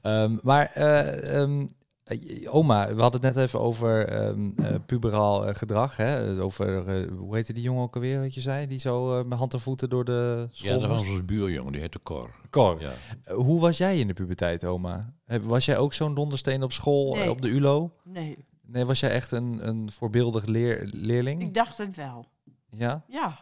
[0.01, 1.65] Ehm, maar eh, ehm,
[2.03, 5.97] eh, oma, we hadden het net even over ehm eh, puberaal gedrag.
[5.97, 6.41] Hè?
[6.41, 8.67] Over, eh, hoe heette die jongen ook alweer, wat je zei?
[8.67, 11.71] Die zo eh, met hand en voeten door de school ja, dat was onze buurjongen,
[11.71, 12.29] die heette Cor.
[12.49, 12.81] Cor.
[12.81, 12.91] Ja.
[13.33, 15.13] Hoe was jij in de puberteit, oma?
[15.41, 17.29] Was jij ook zo'n dondersteen op school, Nee.
[17.29, 17.91] op de ULO?
[18.03, 21.41] Nee, Nee, was jij echt een, een voorbeeldig leer, leerling?
[21.41, 22.25] ik dacht het wel.
[22.69, 23.03] Ja?
[23.07, 23.39] Ja,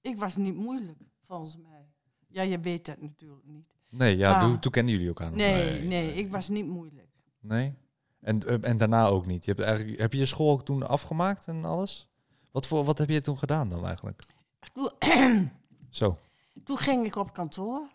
[0.00, 1.86] ik was niet moeilijk, volgens mij.
[2.28, 3.66] Ja, je weet dat natuurlijk niet.
[3.88, 4.58] Nee, ja, Ah.
[4.58, 5.46] toen, kenden jullie elkaar nog niet.
[5.46, 7.08] Nee, Nee, nee, ik was niet moeilijk.
[7.40, 7.74] Nee?
[8.20, 9.44] En, eh, en daarna ook niet?
[9.44, 12.08] Je hebt, eigenlijk, heb je je school ook toen afgemaakt en alles?
[12.50, 14.22] Wat, voor, wat heb je toen gedaan dan eigenlijk?
[14.72, 14.90] Toen,
[15.90, 16.16] Zo.
[16.64, 17.88] toen ging ik op kantoor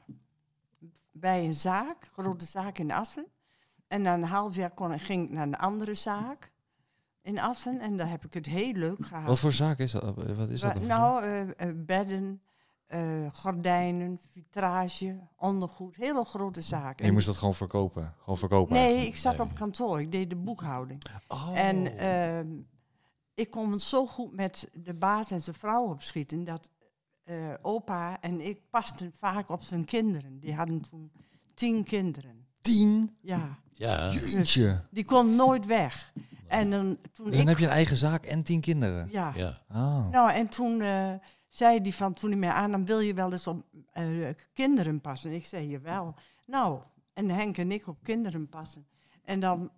[1.11, 3.25] bij een zaak, grote zaak in Assen.
[3.87, 6.51] En na een half jaar kon, ik- ging ik naar een andere zaak
[7.27, 7.79] in Assen.
[7.79, 9.25] En daar heb ik het heel leuk gehad.
[9.27, 10.03] Wat voor zaak is dat?
[10.35, 10.81] Wat is dat?
[10.81, 12.41] Nou, eh, eh, bedden,
[12.85, 13.01] eh,
[13.33, 15.95] gordijnen, vitrage, ondergoed.
[15.95, 16.99] Hele grote zaak.
[16.99, 18.13] En je moest dat gewoon verkopen?
[18.19, 19.13] Gewoon verkopen Nee, eigenlijk?
[19.15, 19.47] ik zat Nee.
[19.47, 20.01] op kantoor.
[20.01, 21.01] Ik deed de boekhouding.
[21.27, 21.51] Oh.
[21.59, 22.49] En ehm,
[23.33, 26.69] ik kon het zo goed met de baas en zijn vrouw opschieten dat
[27.23, 30.39] eh, opa en ik pasten vaak op zijn kinderen.
[30.39, 31.11] Die hadden toen
[31.53, 32.45] tien kinderen.
[32.61, 33.17] tien?
[33.21, 34.81] Ja, Ja, Jeetje.
[34.91, 36.13] die kon nooit weg.
[36.47, 37.47] En dan, toen Dus dan ik...
[37.47, 39.07] heb je een eigen zaak en tien kinderen?
[39.11, 39.31] Ja.
[39.35, 39.61] ja.
[39.67, 40.09] Ah.
[40.09, 41.13] Nou, en toen eh,
[41.47, 44.05] zei hij van, toen hij mij aannam, wil je wel eens op eh,
[44.53, 45.31] kinderen passen?
[45.31, 46.15] Ik zei, jawel.
[46.45, 46.79] Nou,
[47.13, 48.87] en Henk en ik op kinderen passen.
[49.23, 49.71] En dan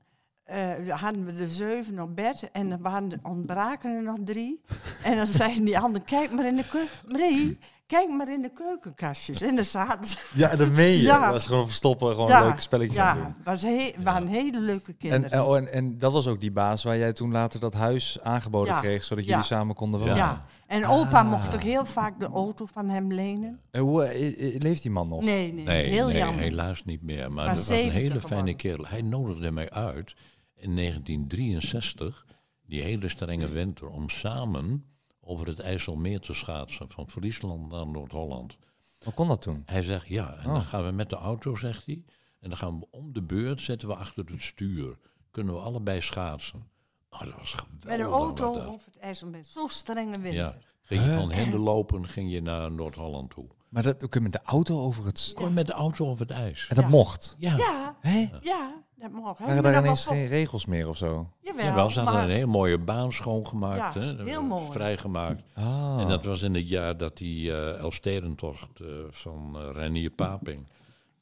[0.43, 4.61] eh, hadden we de zeven op bed en dan waren er, ontbraken er nog drie.
[5.03, 7.11] en dan zeiden die anderen, kijk maar in de keuken.
[7.11, 9.41] Nee, kijk maar in de keukenkastjes.
[9.41, 10.17] En dan zaten ze.
[10.35, 11.01] Ja, dat meen je.
[11.01, 11.19] Ja.
[11.21, 13.35] Dat was gewoon verstoppen, gewoon Ja, leuke spelletjes aan Ja, doen.
[13.43, 15.31] was he waren hele leuke En, kinderen.
[15.31, 18.17] en, oh, en, en dat was ook die baas waar jij toen later dat huis
[18.21, 18.79] aangeboden Ja.
[18.79, 19.29] kreeg, zodat Ja.
[19.29, 20.15] jullie samen konden wonen.
[20.15, 20.45] ja.
[20.67, 21.29] En opa Ah.
[21.29, 23.59] mocht ook heel vaak de auto van hem lenen.
[23.71, 25.23] En hoe eh, eh, leeft die man nog?
[25.23, 26.43] Nee, nee, Nee, heel nee, jammer.
[26.43, 27.17] helaas niet meer.
[27.19, 28.85] Maar Maar dat was een 70 hele fijne kerel.
[28.87, 30.15] Hij nodigde mij uit
[30.55, 32.25] in 1963,
[32.65, 34.83] die hele strenge winter, om samen
[35.29, 38.57] over het IJsselmeer te schaatsen, van Friesland naar Noord-Holland.
[39.03, 39.61] Hoe kon dat toen?
[39.65, 40.53] Hij zegt, ja, en Oh.
[40.53, 42.03] dan gaan we met de auto, zegt hij,
[42.39, 44.97] en dan gaan we om de beurt, zetten we achter het stuur.
[45.31, 46.67] Kunnen we allebei schaatsen.
[47.09, 47.89] Nou, dat was geweldig.
[47.89, 49.43] Met een was auto over het IJsselmeer.
[49.43, 50.33] Zo strenge winter.
[50.33, 53.47] Ja, ging je van Hende lopen, ging je naar Noord-Holland toe.
[53.69, 55.19] Maar dat kun je met de auto over het...
[55.19, 56.65] st- Kon je met de auto over het ijs.
[56.69, 56.89] En dat Ja.
[56.89, 57.35] mocht?
[57.39, 57.95] Ja, Ja,
[58.41, 59.37] ja, dat mag.
[59.37, 61.29] Waren Maar daar dat ineens geen regels meer of zo?
[61.41, 63.93] Jawel, Jawel, ze hadden maar- een heel mooie baan schoongemaakt.
[63.93, 64.71] Ja, hè, heel mooi.
[64.71, 65.41] Vrijgemaakt.
[65.53, 65.97] Ah.
[65.99, 70.59] En dat was in het jaar dat die eh Elfstedentocht eh, van eh Reinier Paping.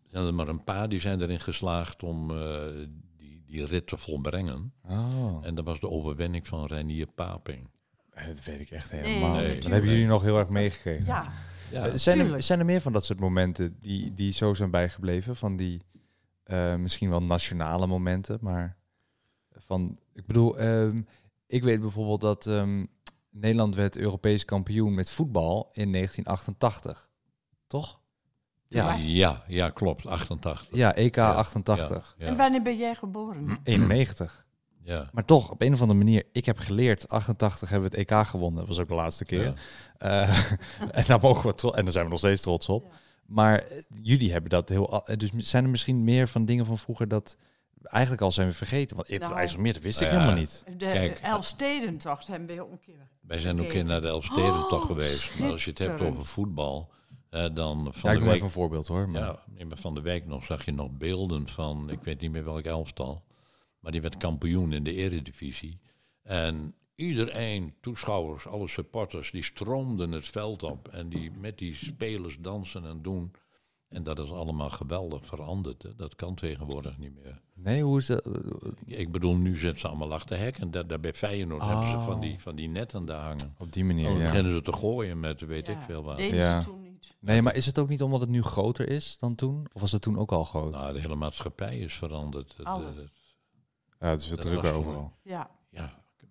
[0.04, 2.38] Er zijn er maar een paar die zijn erin geslaagd om eh,
[3.18, 4.74] die, die rit te volbrengen.
[4.90, 5.38] Oh.
[5.42, 7.70] En dat was de overwinning van Reinier Paping.
[8.28, 9.64] Dat weet ik echt helemaal nee, niet.
[9.64, 11.06] Dat hebben jullie nog heel erg meegekregen.
[11.06, 11.32] Ja,
[11.72, 12.44] Ja, Eh, zijn, er, tuurlijk.
[12.44, 15.36] zijn er meer van dat soort momenten die, die zo zijn bijgebleven?
[15.36, 15.82] Van die
[16.48, 18.78] eh, misschien wel nationale momenten, maar
[19.52, 21.02] van, ik bedoel, ehm,
[21.48, 22.86] ik weet bijvoorbeeld dat ehm,
[23.30, 27.10] Nederland werd Europees kampioen met voetbal in 1988.
[27.68, 28.00] Toch?
[28.68, 30.06] Ja, ja, ja, klopt.
[30.06, 30.68] 88.
[30.72, 32.16] ja EK Ja, 88.
[32.18, 33.60] Ja, en wanneer ben jij geboren?
[33.64, 34.46] 91.
[34.84, 35.10] ja.
[35.12, 38.28] Maar toch, op een of andere manier, ik heb geleerd, 88 hebben we het EK
[38.28, 38.60] gewonnen.
[38.60, 39.44] Dat was ook de laatste keer.
[39.44, 39.54] Ja.
[39.98, 40.52] Eh,
[41.00, 42.94] en daar mogen we trots, en daar zijn we nog steeds trots op.
[43.28, 43.34] Ja.
[43.34, 44.94] Maar eh, jullie hebben dat heel.
[45.10, 47.38] a- Dus zijn er misschien meer van dingen van vroeger dat
[47.84, 48.96] eigenlijk al zijn we vergeten?
[48.96, 49.34] Want het Nou.
[49.34, 50.24] IJsselmeer, dat wist ik Nou ja.
[50.26, 50.64] helemaal niet.
[50.80, 51.20] De Kijk.
[51.20, 53.08] Elfstedentocht hebben we ook een keer.
[53.22, 55.40] Wij zijn ook een keer naar de Elfstedentocht Oh, geweest.
[55.40, 56.92] Maar als je het hebt over voetbal,
[57.30, 59.10] eh, dan Ja, van ik de week even een voorbeeld hoor.
[59.10, 59.22] Maar.
[59.22, 62.32] Ja, nee, maar van de week nog zag je nog beelden van, ik weet niet
[62.32, 63.24] meer welk elftal,
[63.80, 65.80] maar die werd kampioen in de eredivisie.
[66.24, 70.88] En iedereen, toeschouwers, alle supporters, die stroomden het veld op.
[70.88, 73.32] En die met die spelers dansen en doen.
[73.90, 75.84] En dat is allemaal geweldig veranderd.
[75.84, 75.96] Hè.
[75.96, 77.42] Dat kan tegenwoordig niet meer.
[77.54, 78.30] Nee, hoe is dat?
[78.86, 80.58] Ik bedoel, nu zitten ze allemaal achter hek.
[80.58, 82.22] En daar, daar bij Feyenoord hebben ze van Oh.
[82.22, 83.56] die, van die netten daar hangen.
[83.58, 84.26] Op die manier, Oh, dan ja.
[84.28, 86.18] beginnen ze te gooien met weet ik veel wat.
[86.18, 86.62] Deden Ja.
[86.62, 87.16] ze toen niet.
[87.20, 89.68] Nee, maar is het ook niet omdat het nu groter is dan toen?
[89.74, 90.72] Of was het toen ook al groot?
[90.74, 92.54] Nou, de hele maatschappij is veranderd.
[92.58, 92.96] Het, Alles.
[92.96, 93.12] het-
[94.00, 95.14] ja, het is weer dat drukker was overal.
[95.24, 95.50] Ja.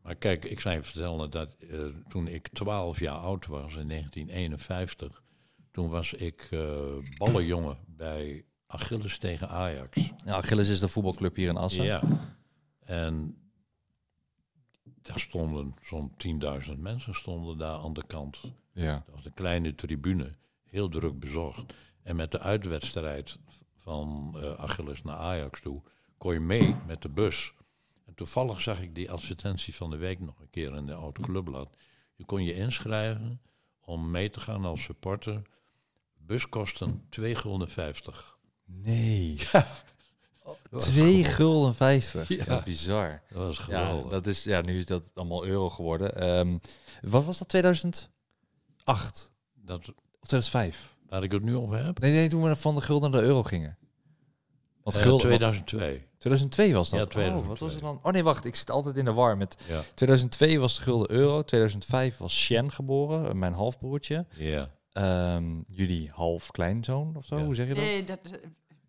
[0.07, 5.23] Maar kijk, ik je vertellen dat eh, toen ik 12 jaar oud was, in 1951,
[5.71, 10.13] toen was ik eh ballenjongen bij Achilles tegen Ajax.
[10.25, 11.85] Ja, Achilles is de voetbalclub hier in Assen.
[11.85, 12.03] Ja.
[12.81, 13.37] En
[15.03, 16.13] daar stonden zo'n
[16.67, 18.41] 10.000 mensen stonden daar aan de kant.
[18.73, 19.03] ja.
[19.07, 20.31] Dat was een kleine tribune,
[20.65, 21.75] heel druk bezocht.
[22.03, 23.39] En met de uitwedstrijd
[23.75, 25.83] van eh, Achilles naar Ajax toe,
[26.19, 27.53] kon je mee met de bus.
[28.17, 31.69] Toevallig zag ik die advertentie van de week nog een keer in de Oud Clubblad.
[32.15, 33.41] Je kon je inschrijven
[33.81, 35.43] om mee te gaan als supporter.
[36.19, 37.69] Buskosten 2,50 gulden.
[38.65, 39.39] Nee.
[40.71, 42.29] was 2 gulden 50.
[42.29, 42.45] Ja.
[42.47, 42.63] Ja.
[42.63, 43.23] bizar.
[43.29, 44.11] Dat was Ja, geweldig.
[44.11, 46.15] dat is, ja, nu is dat allemaal euro geworden.
[46.17, 46.59] Ehm,
[47.03, 48.11] wat was dat, 2008?
[49.55, 49.79] Dat,
[50.21, 50.95] Of 2005?
[51.09, 51.99] waar ik het nu over heb?
[52.01, 53.79] Nee, nee, toen we van de gulden naar de euro gingen.
[54.87, 56.07] Want Eh, gulden, 2002.
[56.19, 56.99] 2002 was dat?
[56.99, 57.49] Ja, Oh, 2002.
[57.49, 58.01] wat was het dan?
[58.03, 59.57] Oh nee, wacht, ik zit altijd in de war met...
[59.69, 59.81] Ja.
[59.95, 64.27] 2002 was de gulden euro, 2005 was Shen geboren, eh, mijn halfbroertje.
[64.37, 64.75] ja.
[64.93, 67.45] Ehm, jullie half kleinzoon of zo, Ja.
[67.45, 67.83] hoe zeg je dat?
[67.83, 68.31] Nee, dat is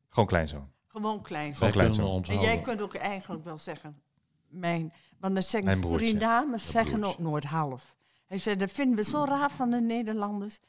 [0.09, 0.69] Gewoon kleinzoon.
[0.87, 1.55] gewoon klein.
[1.59, 2.31] Wij klein kunnen zo.
[2.33, 4.01] En jij kunt ook eigenlijk wel zeggen,
[4.47, 5.77] mijn, want dan zeggen.
[5.81, 7.95] Surinamers zeggen ook nooit half.
[8.25, 10.59] Hij zei, dat vinden we zo raar van de Nederlanders.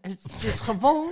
[0.00, 1.10] Het is gewoon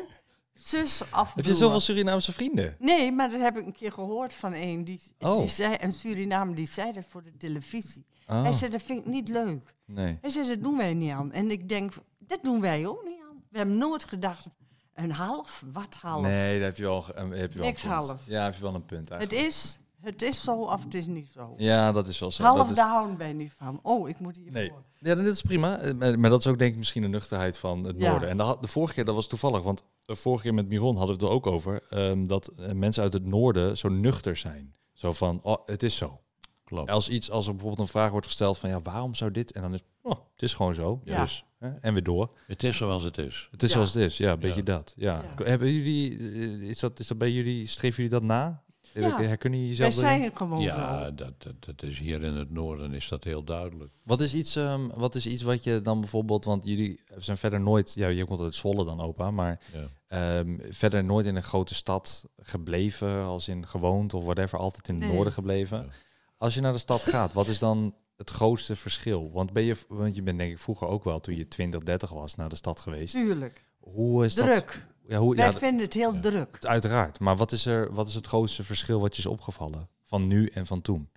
[0.62, 1.02] zus
[1.34, 2.76] Heb je zoveel Surinaamse vrienden?
[2.78, 4.84] Nee, maar dat heb ik een keer gehoord van een.
[4.84, 5.36] Die, Oh.
[5.38, 8.06] die zei, een Surinamer die zei dat voor de televisie.
[8.26, 9.74] Oh, Hij zei, dat vind ik niet leuk.
[9.86, 10.18] nee.
[10.20, 11.32] Hij zei, dat doen wij niet aan.
[11.32, 13.42] En ik denk, dat doen wij ook niet aan.
[13.50, 14.46] We hebben nooit gedacht,
[14.94, 15.64] een half?
[15.72, 16.22] Wat half?
[16.22, 18.06] Nee, daar heb je wel, een- heb je wel Niks een punt.
[18.06, 18.20] half.
[18.26, 19.46] Ja, heb je wel een punt het, eigenlijk.
[19.48, 21.54] is, het is zo of het is niet zo.
[21.56, 22.42] Ja, dat is wel zo.
[22.42, 22.78] half, dat is...
[22.78, 23.78] houden wij niet van.
[23.82, 24.52] Oh, ik moet hiervoor.
[24.60, 24.72] Nee.
[24.98, 25.78] Ja, dat is prima.
[25.78, 28.10] Eh, Maar, dat is ook denk ik misschien de nuchterheid van het Ja.
[28.10, 28.28] noorden.
[28.28, 31.16] En de, de vorige keer, dat was toevallig, want de vorige keer met Miron hadden
[31.16, 34.74] we het er ook over, ehm, dat eh, mensen uit het noorden zo nuchter zijn.
[34.92, 36.20] Zo van, oh, het is zo.
[36.64, 36.90] Klopt.
[36.90, 39.52] Als iets, als er bijvoorbeeld een vraag wordt gesteld van, ja, waarom zou dit?
[39.52, 41.00] En dan is, oh, het is gewoon zo.
[41.04, 41.20] Ja.
[41.20, 42.30] Dus, hè, en weer door.
[42.46, 43.48] Het is zoals het is.
[43.50, 43.74] Het is Ja.
[43.74, 44.16] zoals het is.
[44.16, 44.62] Ja, een beetje Ja.
[44.64, 44.92] dat.
[44.96, 45.22] Ja.
[45.38, 45.44] Ja.
[45.44, 48.62] Hebben jullie, eh, is dat, is dat bij jullie, streven jullie dat na?
[48.94, 49.00] Ja.
[49.00, 50.00] Jullie wij jezelf erin?
[50.20, 51.14] zijn gewoon Ja, zo.
[51.14, 53.92] dat, dat, dat is hier in het noorden is dat heel duidelijk.
[54.04, 57.60] Wat is, iets, ehm, wat is iets wat je dan bijvoorbeeld, want jullie zijn verder
[57.60, 60.38] nooit, ja, je komt uit Zwolle dan opa, maar Ja.
[60.38, 64.94] ehm, verder nooit in een grote stad gebleven, als in gewoond of whatever, altijd in
[64.94, 65.12] het Nee.
[65.14, 65.78] noorden gebleven.
[65.78, 65.88] Ja.
[66.36, 69.30] Als je naar de stad gaat, wat is dan het grootste verschil?
[69.32, 72.10] Want, ben je, want je bent denk ik vroeger ook wel, toen je 20, 30
[72.10, 73.12] was, naar de stad geweest.
[73.14, 73.64] Tuurlijk.
[73.80, 74.78] Hoe is dat?
[75.10, 76.20] Ja, hoe, wij ja, vinden het heel Ja.
[76.20, 76.64] druk.
[76.64, 77.20] uiteraard.
[77.20, 80.46] Maar wat is, er, wat is het grootste verschil wat je is opgevallen van nu
[80.46, 81.08] en van toen?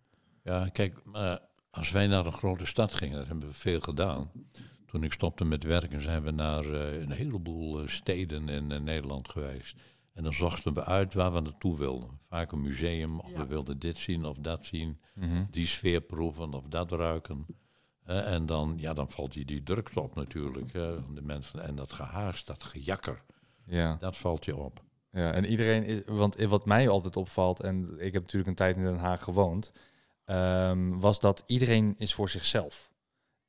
[0.43, 4.31] Ja, kijk, maar als wij naar een grote stad gingen, dat hebben we veel gedaan.
[4.85, 8.79] Toen ik stopte met werken zijn we naar eh, een heleboel eh, steden in eh,
[8.79, 9.75] Nederland geweest.
[10.13, 12.19] En dan zochten we uit waar we naartoe wilden.
[12.29, 13.37] Vaak een museum, of Ja.
[13.37, 14.99] we wilden dit zien of dat zien.
[15.15, 15.43] Mhm.
[15.51, 17.45] Die sfeer proeven of dat ruiken.
[18.03, 20.73] Eh, en dan, ja, dan valt je die drukte op natuurlijk.
[20.73, 21.59] eh, van de mensen.
[21.63, 23.21] En dat gehaast, dat gejakker,
[23.65, 23.97] Ja.
[23.99, 24.81] dat valt je op.
[25.11, 28.75] Ja, en iedereen is, want wat mij altijd opvalt, en ik heb natuurlijk een tijd
[28.75, 29.71] in Den Haag gewoond,
[30.25, 32.91] ehm, was dat iedereen is voor zichzelf.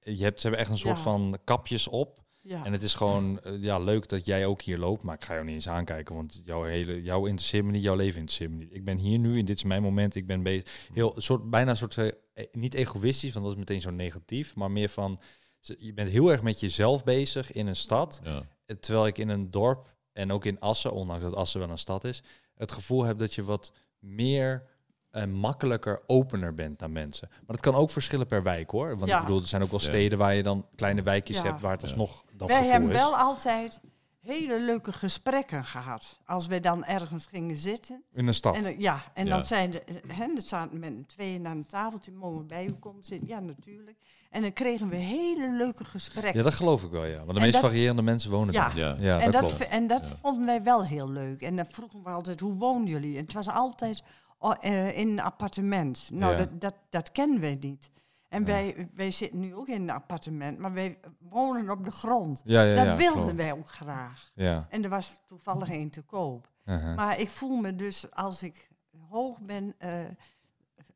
[0.00, 1.02] Je hebt, ze hebben echt een soort Ja.
[1.02, 2.22] van kapjes op.
[2.42, 2.64] Ja.
[2.64, 5.32] En het is gewoon eh, ja, leuk dat jij ook hier loopt, maar ik ga
[5.34, 8.56] jou niet eens aankijken, want jouw hele, jou interesseert me niet, jouw leven interesseert me
[8.56, 8.74] niet.
[8.74, 10.14] Ik ben hier nu en dit is mijn moment.
[10.14, 13.54] Ik ben bezig, heel, een soort, bijna een soort, eh, eh, niet egoïstisch, want dat
[13.54, 15.20] is meteen zo negatief, maar meer van,
[15.60, 18.20] je bent heel erg met jezelf bezig in een stad.
[18.24, 18.42] Ja.
[18.80, 22.04] Terwijl ik in een dorp en ook in Assen, ondanks dat Assen wel een stad
[22.04, 22.22] is,
[22.54, 24.66] het gevoel heb dat je wat meer
[25.10, 27.28] en makkelijker opener bent naar mensen.
[27.30, 28.98] Maar dat kan ook verschillen per wijk hoor.
[28.98, 29.16] Want Ja.
[29.18, 29.86] ik bedoel, er zijn ook wel Ja.
[29.86, 31.42] steden waar je dan kleine wijkjes Ja.
[31.42, 31.86] hebt waar het Ja.
[31.86, 32.96] alsnog dat wij gevoel hebben is.
[32.96, 33.80] wel altijd
[34.20, 36.20] hele leuke gesprekken gehad.
[36.26, 38.02] Als we dan ergens gingen zitten.
[38.12, 38.54] In een stad.
[38.56, 39.30] En, eh, ja, en Ja.
[39.36, 42.72] dan zijn de, hè, er zaten met tweeën aan een tafeltje, mogen we bij u
[42.72, 43.28] komen zitten?
[43.28, 43.96] Ja, natuurlijk.
[44.34, 46.36] En dan kregen we hele leuke gesprekken.
[46.36, 47.16] ja, dat geloof ik wel, ja.
[47.16, 48.68] Want de En meest dat- variërende mensen wonen Ja.
[48.68, 48.76] daar.
[48.76, 48.96] Ja.
[48.98, 49.68] ja en dat, klopt.
[49.68, 50.14] en dat Ja.
[50.22, 51.40] vonden wij wel heel leuk.
[51.42, 53.16] En dan vroegen we altijd, hoe wonen jullie?
[53.16, 54.02] En het was altijd
[54.38, 56.08] oh, eh, in een appartement.
[56.12, 56.38] Nou, Ja.
[56.38, 57.90] dat, dat, dat kennen wij niet.
[58.28, 58.46] En Ja.
[58.46, 62.42] wij, wij zitten nu ook in een appartement, maar wij wonen op de grond.
[62.44, 63.36] Ja, ja, dat ja, wilden klopt.
[63.36, 64.30] wij ook graag.
[64.34, 64.66] Ja.
[64.70, 66.48] En er was toevallig één te koop.
[66.66, 66.96] uh-huh.
[66.96, 68.68] Maar ik voel me dus, als ik
[69.10, 69.90] hoog ben, eh,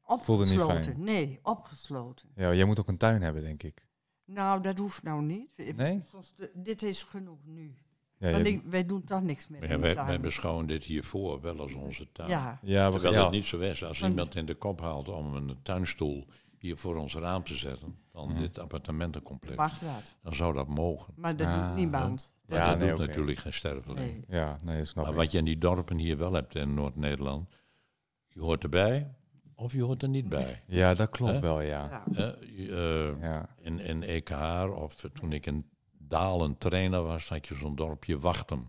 [0.06, 0.84] opgesloten.
[0.84, 1.02] fijn.
[1.04, 2.28] Nee, opgesloten.
[2.34, 3.86] Ja, jij moet ook een tuin hebben, denk ik.
[4.24, 5.76] Nou, dat hoeft nou niet.
[5.76, 6.02] Nee?
[6.54, 7.74] Dit is genoeg nu.
[8.18, 9.68] Ja, Want ik, wij doen toch niks meer.
[9.68, 12.28] Ja, wij, beschouwen dit hiervoor wel als onze tuin.
[12.28, 13.22] Ja, ja, we- Terwijl ja.
[13.22, 13.84] het niet zo is.
[13.84, 16.26] Als Want- iemand in de kop haalt om een tuinstoel
[16.58, 18.38] hier voor ons raam te zetten, dan Mhm.
[18.40, 20.16] dit appartementencomplex, mag dat.
[20.22, 21.14] dan zou dat mogen.
[21.16, 22.34] Maar dat Ah, doet niemand.
[22.46, 23.98] Maar Ja, dat nee, doet natuurlijk geen sterveling.
[24.06, 24.24] Nee.
[24.40, 25.18] ja, nee, snap Maar ik.
[25.20, 27.48] wat je in die dorpen hier wel hebt in Noord-Nederland,
[28.28, 29.14] je hoort erbij
[29.58, 30.62] of je hoort er niet bij.
[30.66, 32.02] Ja, dat klopt wel, ja.
[32.14, 35.66] Eh, Ja, in, in EKH of toen ik in
[35.98, 38.68] Dalen trainer was, had je zo'n dorpje Wachten.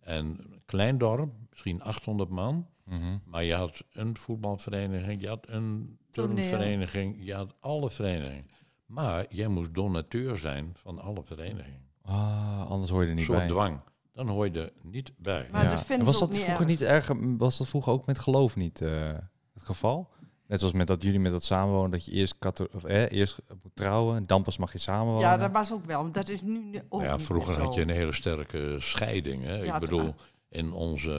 [0.00, 3.18] En een klein dorp, misschien 800 man, Mhm.
[3.24, 8.44] maar je had een voetbalvereniging, je had een turnvereniging, je had alle verenigingen.
[8.86, 11.80] Maar jij moest donateur zijn van alle verenigingen.
[12.02, 13.48] Ah, anders hoor je er Een niet soort bij.
[13.48, 13.80] dwang.
[14.12, 15.48] Dan hoor je er niet bij.
[15.52, 16.04] Maar ja.
[16.04, 16.66] was dat niet vroeger erg.
[16.68, 17.36] niet erger?
[17.36, 19.12] Was dat vroeger ook met geloof niet eh,
[19.54, 20.08] het geval?
[20.48, 22.34] Net zoals met dat jullie met dat samenwonen, dat je eerst,
[22.72, 25.20] of, eh, eerst moet trouwen, dan pas mag je samenwonen.
[25.20, 26.10] Ja, dat was ook wel.
[26.10, 29.44] Dat is nu ook Maar ja, niet vroeger had je een hele sterke scheiding.
[29.44, 29.54] Hè?
[29.56, 30.14] Ja, ik het- bedoel,
[30.48, 31.12] in onze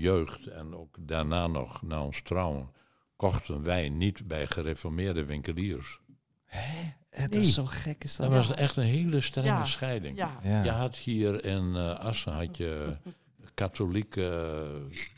[0.00, 2.70] jeugd en ook daarna nog na ons trouwen,
[3.16, 6.00] kochten wij niet bij gereformeerde winkeliers.
[7.10, 7.40] Dat Nee.
[7.40, 8.30] is zo gek is dat.
[8.30, 9.64] Dat was echt een hele strenge Ja.
[9.64, 10.16] scheiding.
[10.16, 10.62] Ja, Ja.
[10.64, 12.96] Je had hier in eh, Assen had je
[13.54, 14.56] katholieke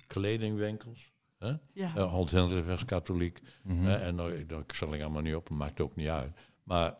[0.07, 1.13] kledingwinkels.
[1.39, 1.53] Hè?
[1.73, 1.93] ja.
[1.97, 3.41] Uh, Holt Hendrik was katholiek.
[3.63, 3.83] Mhm.
[3.85, 6.33] hè, en nou, ik- dat zal ik allemaal niet op, maakt ook niet uit.
[6.63, 6.95] Maar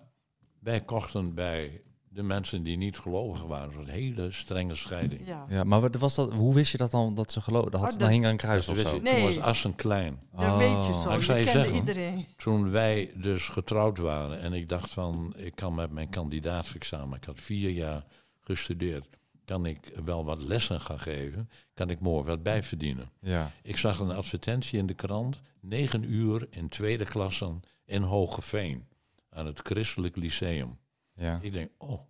[0.61, 5.27] wij kochten bij de mensen die niet gelovig waren, zo'n hele strenge scheiding.
[5.27, 5.45] ja.
[5.49, 7.71] Ja, maar wat was dat, hoe wist je dat dan, dat ze geloofden?
[7.71, 8.95] Dat had Oh, ze dat- dan hing aan een kruis Dat of zo?
[8.95, 9.15] je, Nee.
[9.27, 10.21] Toen was Assen klein.
[10.37, 11.03] Dat weet je Oh.
[11.03, 11.11] zo.
[11.11, 12.27] Ik zou Je zeggen, iedereen.
[12.37, 17.25] Toen wij dus getrouwd waren en ik dacht van, ik kan met mijn kandidaatsexamen, ik
[17.25, 18.05] had vier jaar
[18.41, 19.09] gestudeerd,
[19.49, 23.11] kan ik wel wat lessen gaan geven, kan ik morgen wat bijverdienen.
[23.21, 23.53] Ja.
[23.63, 28.87] Ik zag een advertentie in de krant, negen uur in tweede klasse in Hogeveen,
[29.31, 30.79] aan het Christelijk Lyceum.
[31.15, 31.39] Ja.
[31.43, 32.01] Ik denk, oh,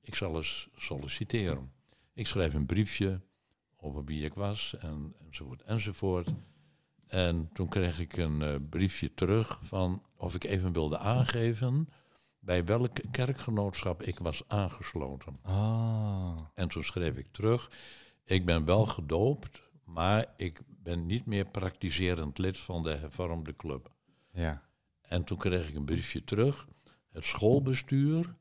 [0.00, 1.72] ik zal eens solliciteren.
[2.14, 3.20] Ik schreef een briefje
[3.76, 6.28] over wie ik was en, enzovoort enzovoort.
[7.06, 11.88] En toen kreeg ik een eh, briefje terug van of ik even wilde aangeven
[12.40, 15.36] bij welk kerkgenootschap ik was aangesloten.
[15.42, 16.36] Ah.
[16.54, 17.70] En toen schreef ik terug,
[18.24, 23.90] ik ben wel gedoopt, maar ik ben niet meer praktiserend lid van de hervormde club.
[24.32, 24.62] Ja.
[25.02, 26.66] En toen kreeg ik een briefje terug.
[27.12, 28.34] Het schoolbestuur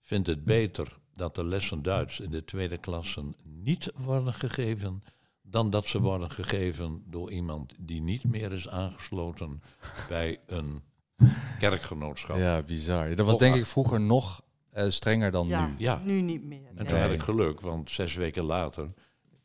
[0.00, 5.02] vindt het beter dat de lessen Duits in de tweede klasse niet worden gegeven,
[5.42, 9.62] dan dat ze worden gegeven door iemand die niet meer is aangesloten
[10.08, 10.82] bij een
[11.58, 12.36] kerkgenootschap.
[12.36, 13.14] ja, bizar.
[13.14, 13.60] Dat was Oh, denk ah.
[13.60, 15.74] ik vroeger nog eh, strenger dan Ja, nu.
[15.78, 16.00] Ja.
[16.04, 16.66] nu niet meer.
[16.66, 16.86] En nee.
[16.86, 18.92] toen had ik geluk, want zes weken later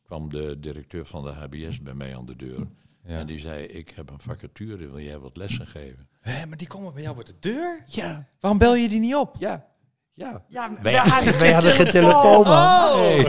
[0.06, 2.68] kwam de directeur van de HBS bij mij aan de deur.
[3.04, 3.18] Ja.
[3.20, 6.10] En die zei, ik heb een vacature, wil jij wat lessen geven?
[6.20, 7.84] Hé, maar die komen bij jou bij de deur?
[7.88, 9.36] Ja, Waarom bel je die niet op?
[9.40, 9.68] ja,
[10.14, 10.46] ja.
[10.48, 12.90] Ja, Wij, wij hadden wij hadden geen telefoon, man.
[12.90, 13.00] Oh!
[13.08, 13.26] Nee.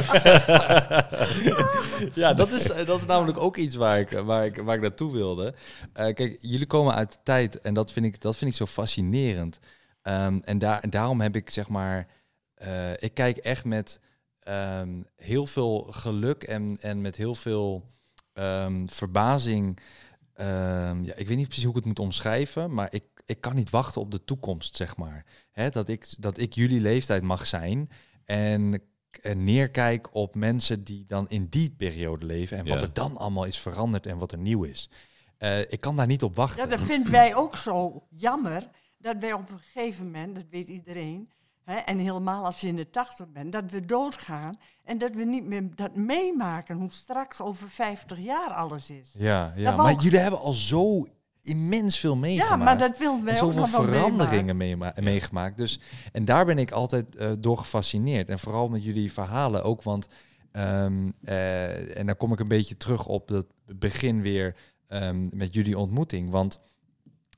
[2.22, 4.74] ja, dat is, eh, dat is namelijk ook iets waar ik, eh, waar ik, waar
[4.74, 5.54] ik naartoe wilde.
[5.92, 8.66] Eh, kijk, jullie komen uit de tijd en dat vind ik, dat vind ik zo
[8.66, 9.58] fascinerend.
[10.02, 12.06] Ehm, en, daar, en daarom heb ik zeg maar,
[12.54, 14.00] eh, ik kijk echt met
[14.40, 17.90] ehm, heel veel geluk en, en met heel veel
[18.32, 19.78] ehm, verbazing.
[20.34, 23.54] ehm, ja, ik weet niet precies hoe ik het moet omschrijven, maar ik, ik kan
[23.54, 25.24] niet wachten op de toekomst, zeg maar.
[25.50, 27.90] Hè, dat, ik, dat ik jullie leeftijd mag zijn
[28.24, 28.82] en
[29.20, 32.86] en neerkijk op mensen die dan in die periode leven en wat Ja.
[32.86, 34.90] er dan allemaal is veranderd en wat er nieuw is.
[35.38, 36.62] Eh, ik kan daar niet op wachten.
[36.62, 38.68] Ja, dat vinden wij ook zo jammer.
[38.98, 41.30] Dat wij op een gegeven moment, dat weet iedereen.
[41.64, 44.54] Hè, en helemaal als je in de tachtig bent, dat we doodgaan.
[44.84, 49.14] En dat we niet meer dat meemaken hoe straks over 50 jaar alles is.
[49.18, 49.76] Ja, ja.
[49.76, 51.06] Maar jullie hebben al zo
[51.42, 52.58] immens veel meegemaakt.
[52.58, 52.96] Ja, maar dat
[53.36, 54.00] zoveel nog wel meemaken.
[54.02, 55.56] veranderingen meema- meegemaakt.
[55.56, 55.80] Dus,
[56.12, 58.28] en daar ben ik altijd eh, door gefascineerd.
[58.28, 59.82] En vooral met jullie verhalen ook.
[59.82, 60.08] Want,
[60.52, 64.56] ehm, eh, en dan kom ik een beetje terug op het begin weer
[64.88, 66.30] ehm, met jullie ontmoeting.
[66.30, 66.60] Want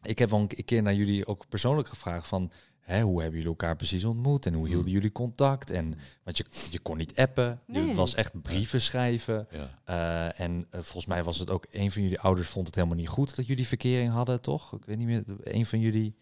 [0.02, 2.50] ik heb al een keer naar jullie ook persoonlijk gevraagd van...
[2.84, 5.70] Hè, hoe hebben jullie elkaar precies ontmoet en hoe hielden jullie contact?
[5.70, 5.94] En,
[6.24, 7.94] want je, je kon niet appen, je- het Nee.
[7.94, 9.46] was echt brieven schrijven.
[9.50, 9.78] Ja.
[9.84, 12.96] Eh, en eh, volgens mij was het ook een van jullie ouders vond het helemaal
[12.96, 14.72] niet goed dat jullie verkering hadden, toch?
[14.72, 16.14] Ik weet niet meer, een van jullie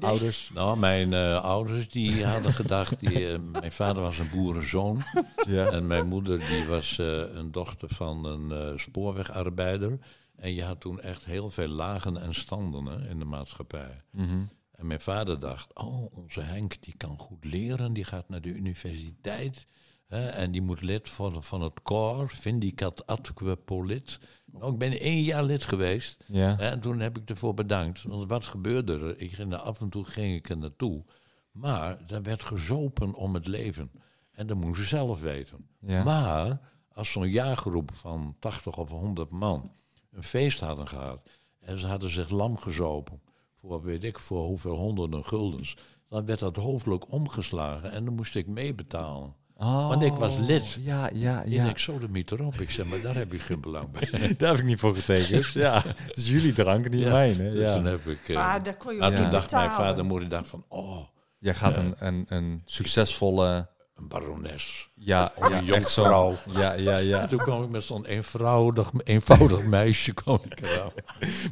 [0.00, 0.50] ouders.
[0.54, 5.02] Nou, mijn eh, ouders die hadden gedacht, die, mijn vader was een boerenzoon
[5.46, 5.70] Ja.
[5.70, 9.98] en mijn moeder die was eh, een dochter van een eh, spoorwegarbeider.
[10.36, 14.02] En je had toen echt heel veel lagen en standen hè, in de maatschappij.
[14.10, 14.38] Mhm.
[14.84, 18.48] En mijn vader dacht, oh, onze Henk die kan goed leren, die gaat naar de
[18.48, 19.66] universiteit.
[20.06, 24.18] Hè, en die moet lid worden van het COR, Vindicat Atque Polit.
[24.44, 26.24] Nou, ik ben één jaar lid geweest.
[26.26, 26.58] Ja.
[26.58, 28.02] En toen heb ik ervoor bedankt.
[28.02, 29.20] Want wat gebeurde er?
[29.20, 31.04] Ik ging er af en toe ging ik er naartoe.
[31.50, 33.90] Maar er werd gezopen om het leven.
[34.32, 35.66] En dat moesten ze zelf weten.
[35.80, 36.04] Ja.
[36.04, 36.60] Maar
[36.92, 39.72] als zo'n jaargroep van 80 of 100 man
[40.10, 41.30] een feest hadden gehad.
[41.60, 43.22] En ze hadden zich lam gezopen.
[43.68, 45.76] Voor weet ik voor hoeveel honderden guldens.
[46.08, 47.92] Dan werd dat hoofdelijk omgeslagen.
[47.92, 49.34] En dan moest ik meebetalen.
[49.56, 50.76] Oh, Want ik was lid.
[50.80, 51.68] Ja, ja, En ja.
[51.68, 52.54] ik zo de erop.
[52.54, 54.08] Ik zeg, maar daar heb ik geen belang bij.
[54.38, 55.48] Daar heb ik niet voor getekend.
[55.64, 57.40] ja, het is jullie drank, niet Ja, mijn.
[57.40, 57.50] Hè?
[57.50, 57.82] Dus Ja.
[57.82, 58.34] heb ik...
[58.34, 60.64] Maar daar kon je nou, ook toen dacht mijn vader en moeder dacht van...
[60.68, 60.98] Oh,
[61.38, 63.68] Jij gaat een, een, een succesvolle...
[63.94, 64.90] een barones.
[64.94, 66.34] Ja, Of ja een jonkvrouw.
[66.50, 67.20] Ja, ja, ja.
[67.20, 70.12] En toen kwam ik met zo'n eenvoudig, eenvoudig meisje.
[70.12, 70.92] Kwam ik eraan.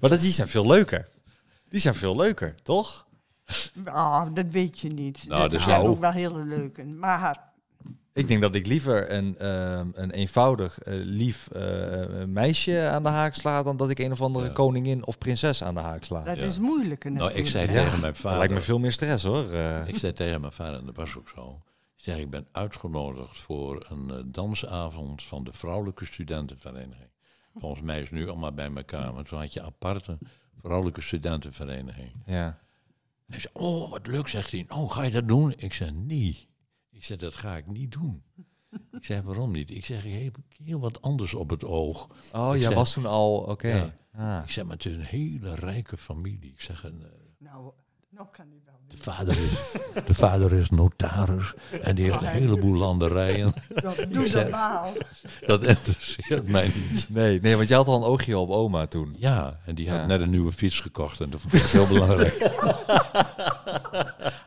[0.01, 1.09] Maar dat, die zijn veel leuker.
[1.73, 3.07] Die zijn veel leuker, toch?
[3.87, 5.25] Oh, dat weet je niet.
[5.29, 6.85] Nou, dat dus zijn nou- ook wel hele leuke.
[6.85, 7.51] Maar
[8.12, 13.09] Ik denk dat ik liever een, ehm, een eenvoudig, eh, lief eh, meisje aan de
[13.09, 13.62] haak sla...
[13.62, 14.53] dan dat ik een of andere Ja.
[14.53, 16.23] koningin of prinses aan de haak sla.
[16.25, 16.47] dat Ja.
[16.47, 18.62] is moeilijker Nou, ik zei Ja, tegen mijn Dat lijkt me vader...
[18.62, 19.51] veel meer stress, hoor.
[19.53, 21.61] Eh, Ik zei tegen mijn vader, en dat was ook zo.
[21.97, 27.11] Ik zeg, ik ben uitgenodigd voor een eh, dansavond van de Vrouwelijke Studentenvereniging.
[27.59, 29.14] Volgens mij is het nu allemaal bij elkaar.
[29.14, 30.18] Maar toen had je aparte
[30.63, 32.13] Vrouwelijke Studentenvereniging.
[32.27, 32.61] ja.
[33.27, 34.65] Hij zei, oh, wat leuk, zegt hij.
[34.69, 35.55] Oh, ga je dat doen?
[35.57, 36.49] Ik zei, nee.
[36.91, 38.23] Ik zei, dat ga ik niet doen.
[38.93, 39.71] Ik zei, waarom niet?
[39.71, 42.09] Ik zeg, ik heb heel wat anders op het oog.
[42.33, 43.37] Oh, Ik jij zeg- was toen al...
[43.39, 43.69] Oké.
[43.69, 43.95] Ja.
[44.39, 44.45] Ah.
[44.45, 46.51] Ik zeg, maar het is een hele rijke familie.
[46.51, 47.09] Ik zeg, en, eh,
[47.39, 47.73] Nou,
[48.09, 49.72] nou kan hij wel de, vader is,
[50.07, 53.53] de vader is notaris en die heeft een heleboel landerijen.
[54.09, 54.93] Doe zeg- normaal.
[55.47, 57.07] Dat interesseert mij niet.
[57.09, 59.14] Nee, nee, want jij had al een oogje op oma toen.
[59.18, 60.07] Ja, en die had Ja.
[60.07, 62.38] net een nieuwe fiets gekocht en dat vond ik heel belangrijk.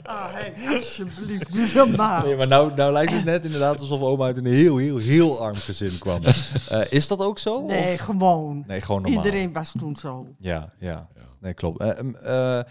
[0.03, 2.23] Ah, hey, alsjeblieft, doe normaal.
[2.25, 5.39] Nee, maar nou, nou lijkt het net inderdaad alsof oma uit een heel, heel, heel
[5.41, 6.21] arm gezin kwam.
[6.69, 7.61] Eh, is dat ook zo?
[7.65, 8.63] Nee, Of- gewoon.
[8.67, 9.23] Nee, gewoon normaal.
[9.25, 10.27] Iedereen was toen zo.
[10.39, 11.07] Ja, ja.
[11.39, 11.79] Nee, klopt.
[11.79, 11.89] Eh,
[12.59, 12.63] eh,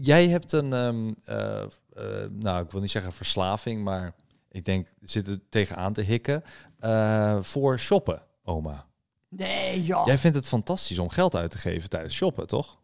[0.00, 4.14] jij hebt een, ehm, eh, eh, nou, ik wil niet zeggen verslaving, maar
[4.50, 6.44] ik denk, zit er tegenaan te hikken,
[6.78, 8.86] eh, voor shoppen, oma.
[9.28, 10.06] Nee, joh.
[10.06, 12.78] Jij vindt het fantastisch om geld uit te geven tijdens shoppen, toch?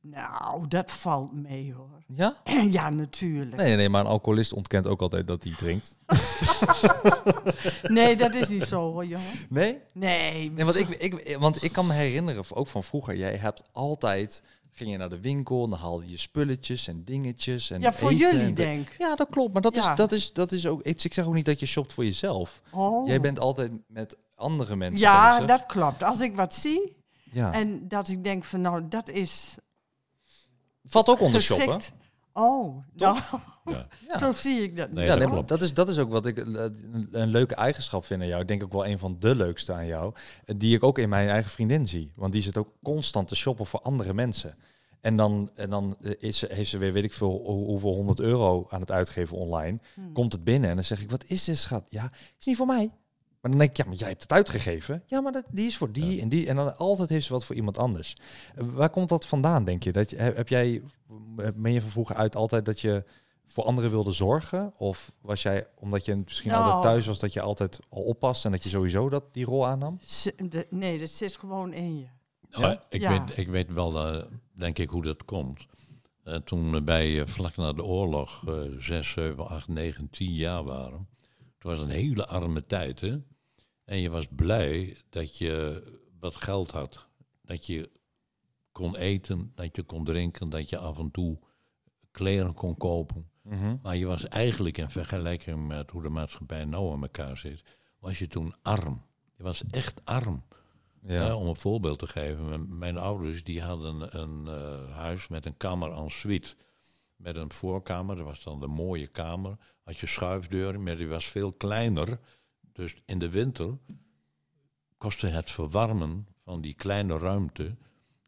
[0.00, 2.02] Nou, dat valt mee hoor.
[2.06, 2.36] Ja?
[2.70, 3.56] ja, natuurlijk.
[3.56, 5.98] Nee, nee, maar een alcoholist ontkent ook altijd dat hij drinkt.
[7.82, 9.30] Nee, dat is niet zo hoor, jongen.
[9.48, 9.78] Nee?
[9.92, 10.50] Nee.
[10.52, 14.42] Nee, want ik, ik, want ik kan me herinneren, ook van vroeger, jij hebt altijd,
[14.72, 18.12] ging je naar de winkel en dan haalde je spulletjes en dingetjes en ja, voor
[18.12, 18.94] jullie en de- denk.
[18.98, 19.90] Ja, dat klopt, maar dat, Ja.
[19.90, 22.04] is, dat, is, dat is ook, ik ik zeg ook niet dat je shopt voor
[22.04, 22.62] jezelf.
[22.70, 23.06] Oh.
[23.06, 25.46] Jij bent altijd met andere mensen Ja, bezig.
[25.46, 26.02] dat klopt.
[26.02, 26.96] Als ik wat zie
[27.32, 27.52] ja.
[27.52, 29.56] en dat ik denk van nou, dat is
[30.84, 31.62] Valt ook onder geschikt.
[31.62, 31.86] shoppen.
[32.38, 33.16] Oh, nou,
[33.64, 33.86] Ja.
[34.08, 34.18] Ja.
[34.18, 34.92] zo zie ik dat.
[34.92, 35.48] Nee, ja, dat nee, klopt.
[35.48, 36.64] dat, is, dat is ook wat ik eh,
[37.12, 38.40] een, leuke eigenschap vind aan jou.
[38.42, 40.14] Ik denk ook wel een van de leukste aan jou.
[40.44, 42.12] eh, Die ik ook in mijn eigen vriendin zie.
[42.16, 44.54] Want die zit ook constant te shoppen voor andere mensen.
[45.00, 47.94] En dan, en dan eh, is ze, heeft ze weer, weet ik veel, hoe- hoeveel
[47.94, 49.78] honderd euro aan het uitgeven online.
[49.94, 50.12] Hmm.
[50.12, 51.84] Komt het binnen en dan zeg ik, wat is dit schat?
[51.88, 52.90] Ja, is niet voor mij.
[53.40, 55.02] Maar dan denk ik, ja, maar jij hebt het uitgegeven.
[55.06, 56.46] Ja, maar dat, die is voor die en die.
[56.48, 58.16] En dan altijd heeft ze wat voor iemand anders.
[58.54, 59.92] Waar komt dat vandaan, denk je?
[59.92, 60.82] Dat je heb, heb jij,
[61.54, 63.04] ben je van vroeger uit altijd dat je
[63.46, 64.72] voor anderen wilde zorgen?
[64.76, 66.64] Of was jij, omdat je misschien Nou.
[66.64, 69.66] altijd thuis was, dat je altijd al oppast en dat je sowieso dat, die rol
[69.66, 69.98] aannam?
[70.48, 72.06] De- nee, dat zit gewoon in je.
[72.50, 73.10] Nou, ik, Ja.
[73.26, 75.66] weet, ik weet wel, eh, denk ik, hoe dat komt.
[76.24, 80.64] Eh, toen bij, eh, vlak na de oorlog, eh 6, 7, 8, 9, 10 jaar
[80.64, 81.08] waren.
[81.58, 83.18] Het was een hele arme tijd, hè.
[83.84, 85.82] En je was blij dat je
[86.20, 87.06] wat geld had.
[87.42, 87.90] Dat je
[88.72, 91.38] kon eten, dat je kon drinken, dat je af en toe
[92.10, 93.30] kleren kon kopen.
[93.82, 97.62] Maar je was eigenlijk in vergelijking met hoe de maatschappij nou aan elkaar zit,
[97.98, 99.02] was je toen arm.
[99.36, 100.44] Je was echt arm.
[101.02, 101.26] Ja.
[101.26, 102.78] Ja, om een voorbeeld te geven.
[102.78, 106.56] Mijn ouders die hadden een eh, huis met een kamer en suite.
[107.16, 109.56] Met een voorkamer, dat was dan de mooie kamer.
[109.88, 112.18] Had je schuifdeuren, maar die was veel kleiner.
[112.72, 113.78] Dus in de winter
[114.98, 117.76] kostte het verwarmen van die kleine ruimte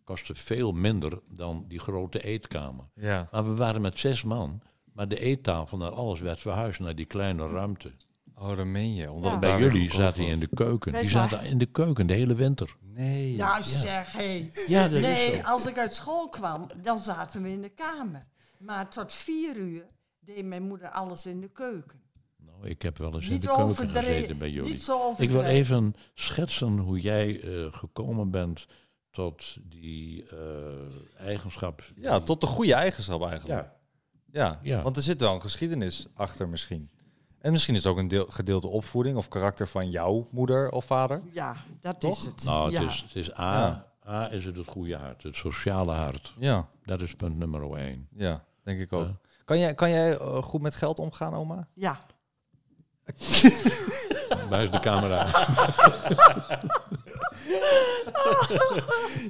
[0.05, 2.85] kostte veel minder dan die grote eetkamer.
[2.95, 3.29] ja.
[3.31, 4.61] Maar we waren met zes man.
[4.93, 7.93] Maar de eettafel en alles werd verhuisd naar die kleine ruimte.
[8.35, 9.11] Oh, dat meen je.
[9.11, 9.39] Omdat Ja.
[9.39, 10.93] Bij jullie zaten die in de keuken.
[10.93, 12.77] Wij Die zaten- in de keuken de hele winter.
[12.81, 13.37] Nee.
[13.37, 14.51] Nou zeg, hé.
[14.67, 15.41] Ja, dat is Nee, zo.
[15.43, 18.23] als ik uit school kwam, dan zaten we in de kamer.
[18.59, 19.85] Maar tot vier uur
[20.35, 22.01] deed mijn moeder alles in de keuken.
[22.37, 24.71] Nou, ik heb wel eens in de keuken gezeten bij jullie.
[24.71, 28.67] Niet zo Ik wil even schetsen hoe jij eh, gekomen bent
[29.11, 30.37] tot die eh,
[31.27, 31.85] eigenschap.
[31.97, 33.61] Ja, tot de goede eigenschap eigenlijk.
[33.61, 33.75] Ja,
[34.33, 34.83] Ja, Ja.
[34.83, 36.91] want er zit wel een geschiedenis achter misschien.
[37.39, 40.85] En misschien is het ook een deel, gedeelte opvoeding of karakter van jouw moeder of
[40.85, 41.23] vader.
[41.33, 42.19] Ja, dat Toch?
[42.19, 42.45] is het.
[42.45, 42.81] Nou, ja.
[42.81, 43.87] het is, het is A, Ja.
[44.07, 46.35] A is het het goede hart, het sociale hart.
[46.39, 48.09] Ja, Dat is punt nummer één.
[48.17, 49.09] ja denk ik ook.
[49.51, 51.69] Kan jij, kan jij eh, goed met geld omgaan, oma?
[51.75, 51.99] ja.
[54.51, 55.27] Is de camera?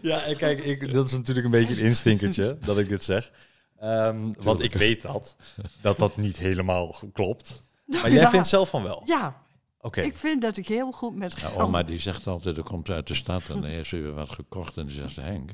[0.02, 3.30] Ja, en kijk, ik, dat is natuurlijk een beetje een instinkertje dat ik dit zeg.
[3.78, 5.36] Ehm, want ik weet dat,
[5.80, 7.62] dat dat niet helemaal klopt.
[7.86, 8.30] Maar jij Ja.
[8.30, 9.02] vindt zelf van wel?
[9.04, 9.42] Ja,
[9.80, 10.00] Oké.
[10.00, 11.60] ik vind dat ik heel goed met Ja, geld...
[11.60, 14.30] oma die zegt altijd, er komt uit de stad en dan heeft ze weer wat
[14.30, 14.76] gekocht.
[14.76, 15.50] En die zegt, Henk,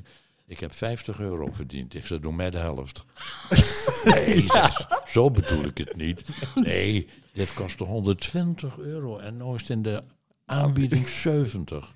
[0.47, 1.95] ik heb 50 euro verdiend.
[1.95, 3.05] Ik zeg, doe mij de helft.
[4.13, 4.45] nee,
[5.07, 6.23] zo bedoel ik het niet.
[6.55, 10.01] Nee, dit kostte 120 euro en nu is het in de
[10.45, 11.91] aanbieding 70.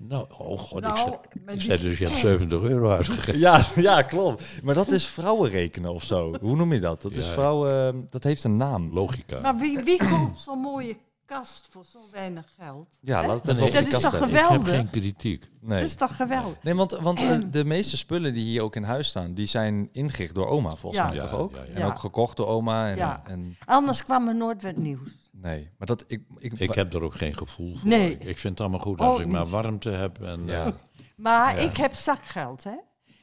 [0.00, 3.38] Nou, oh god, ik, Nou, zei, ik zei dus, je hebt 70 euro uitgegeven.
[3.38, 4.62] Ja, ja, klopt.
[4.62, 6.34] Maar dat is vrouwenrekenen of zo.
[6.40, 7.02] Hoe noem je dat?
[7.02, 8.06] Dat is vrouwen...
[8.10, 8.92] Dat heeft een naam.
[8.92, 9.40] Logica.
[9.40, 10.96] Maar wie, wie koopt zo'n mooie
[11.32, 12.88] kast voor zo weinig geld?
[13.00, 13.26] Ja, Hè?
[13.26, 14.28] laat het even dat is kast toch hebben.
[14.28, 14.74] ik heb geweldig?
[14.74, 15.48] geen kritiek.
[15.60, 15.80] Nee.
[15.80, 16.62] Dat is toch geweldig?
[16.62, 19.88] Nee, want, want eh, de meeste spullen die hier ook in huis staan, die zijn
[19.92, 21.06] ingericht door oma volgens Ja.
[21.08, 21.54] mij Ja, toch ook?
[21.54, 21.72] ja, ja.
[21.74, 22.90] En ook gekocht door oma.
[22.90, 23.22] En, Ja.
[23.26, 25.30] en Anders kwam er nooit wat nieuws.
[25.32, 27.88] nee, maar dat ik, ik, Ik heb er ook geen gevoel voor.
[27.88, 28.18] Nee.
[28.18, 29.50] Ik, vind het allemaal goed Oh, als ik maar niet.
[29.50, 30.22] warmte heb.
[30.22, 30.64] En, ja.
[30.66, 30.72] eh,
[31.16, 31.60] Maar Ja.
[31.68, 32.76] ik heb zakgeld, hè.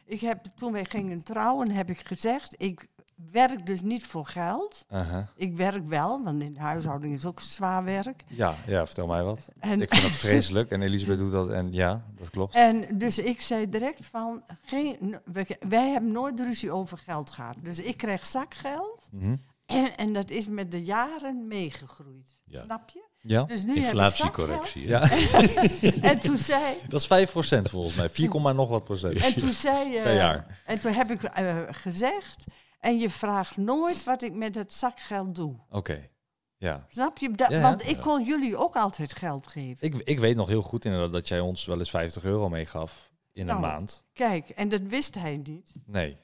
[0.05, 2.55] Ik heb, toen wij gingen trouwen, heb ik gezegd...
[2.57, 2.88] ik
[3.32, 4.86] werk dus niet voor geld.
[4.90, 5.30] aha.
[5.36, 8.24] Ik werk wel, want in de huishouding is ook zwaar werk.
[8.28, 9.40] ja, ja, vertel mij wat.
[9.60, 12.56] En, Ik vind dat vreselijk en Elisabeth doet dat en ja, dat klopt.
[12.56, 14.44] en dus ik zei direct van...
[14.66, 15.16] Geen,
[15.70, 17.56] wij hebben nooit ruzie over geld gehad.
[17.62, 19.08] Dus ik kreeg zakgeld.
[19.12, 19.36] Mhm.
[19.66, 22.40] En, en dat is met de jaren meegegroeid.
[22.46, 22.64] Ja.
[22.64, 23.08] Snap je?
[23.22, 24.88] Ja, Dus nu inflatiecorrectie.
[24.88, 25.02] ja.
[26.02, 26.76] En toen zei...
[26.88, 28.10] dat is 5% volgens mij.
[28.10, 29.16] 4, nog wat procent.
[29.16, 30.02] En toen zei.
[30.02, 30.62] Per jaar.
[30.66, 32.46] En toen heb ik eh, gezegd...
[32.80, 35.56] En je vraagt nooit wat ik met het zakgeld doe.
[35.70, 36.10] Oké,
[36.58, 36.86] ja.
[36.90, 37.32] Snap je?
[37.32, 37.62] Da- Ja, ja.
[37.62, 39.78] Want ik kon jullie ook altijd geld geven.
[39.88, 43.12] Ik, ik weet nog heel goed inderdaad dat jij ons wel eens 50 euro meegaf
[43.32, 43.62] in een Nou.
[43.62, 44.04] maand.
[44.14, 45.74] Kijk, en dat wist hij niet.
[45.86, 46.18] Nee,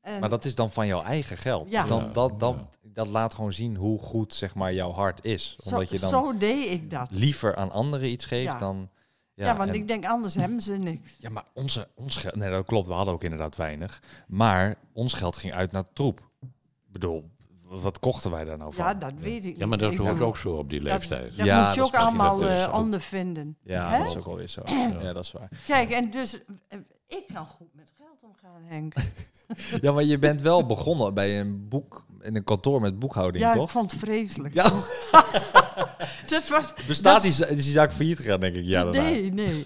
[0.00, 1.70] En maar dat is dan van jouw eigen geld.
[1.70, 1.84] Ja.
[1.84, 2.68] Dan, dat, dat, ja.
[2.92, 5.56] dat laat gewoon zien hoe goed zeg maar, jouw hart is.
[5.64, 7.10] zo, Omdat je dan zo deed ik dat.
[7.10, 8.58] liever aan anderen iets geeft Ja.
[8.58, 8.90] dan...
[9.34, 11.16] Ja, want en- ik denk, anders hebben ze niks.
[11.18, 12.34] ja, maar onze, ons geld...
[12.36, 12.86] Nee, dat klopt.
[12.86, 14.02] We hadden ook inderdaad weinig.
[14.26, 16.20] Maar ons geld ging uit naar troep.
[16.86, 17.30] Ik bedoel,
[17.62, 18.84] wat kochten wij daar nou van?
[18.84, 19.80] Ja, dat weet ik Ja, maar niet.
[19.80, 21.36] dat Ik- hoort ook zo op die dat- leeftijd.
[21.36, 23.56] Dat Ja, moet je dat ook allemaal dat eh, ook- ondervinden.
[23.62, 24.62] Ja, dat is ook alweer zo.
[24.66, 25.48] Ja, dat is waar.
[25.66, 26.38] Kijk, en dus...
[26.68, 28.94] eh, ik kan goed met geld omgaan, Henk.
[29.82, 32.06] Ja, maar je bent wel begonnen bij een boek...
[32.20, 33.70] In een kantoor met boekhouding, Ja, ik toch?
[33.70, 34.54] vond het vreselijk.
[34.54, 34.70] Ja,
[36.40, 38.64] Dat bestaat die, is die zaak failliet gegaan, denk ik.
[38.64, 39.02] Ja, daarna.
[39.10, 39.62] Nee, nee.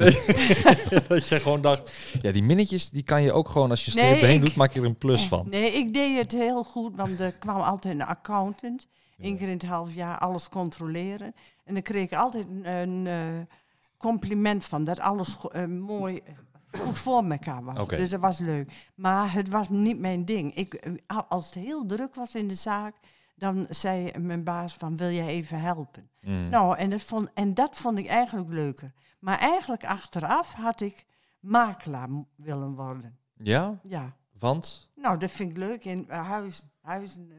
[1.09, 1.93] dat je gewoon dacht,
[2.23, 4.57] ja, die minnetjes, die kan je ook gewoon, als je Nee, streep heen ik- doet,
[4.57, 5.47] maak je er een plus van.
[5.51, 8.87] Nee, ik deed het heel goed, want er kwam altijd een accountant.
[9.19, 11.35] Eén keer in het half jaar alles controleren.
[11.65, 13.57] En dan kreeg ik altijd een, een, eh,
[13.99, 17.89] compliment van dat alles eh, mooi eh, goed voor elkaar was.
[17.89, 18.73] Dus dat was leuk.
[18.95, 20.55] Maar het was niet mijn ding.
[20.55, 22.95] Ik, eh, als het heel druk was in de zaak,
[23.37, 26.09] dan zei mijn baas van wil jij even helpen?
[26.21, 26.49] Mm.
[26.49, 28.93] Nou, en dat, vond, en dat vond ik eigenlijk leuker.
[29.19, 31.05] Maar eigenlijk achteraf had ik
[31.41, 33.19] makelaar willen worden.
[33.37, 34.17] Ja, Ja.
[34.39, 35.85] want, Nou, dat vind ik leuk.
[35.85, 37.37] In eh, huis, huizen eh,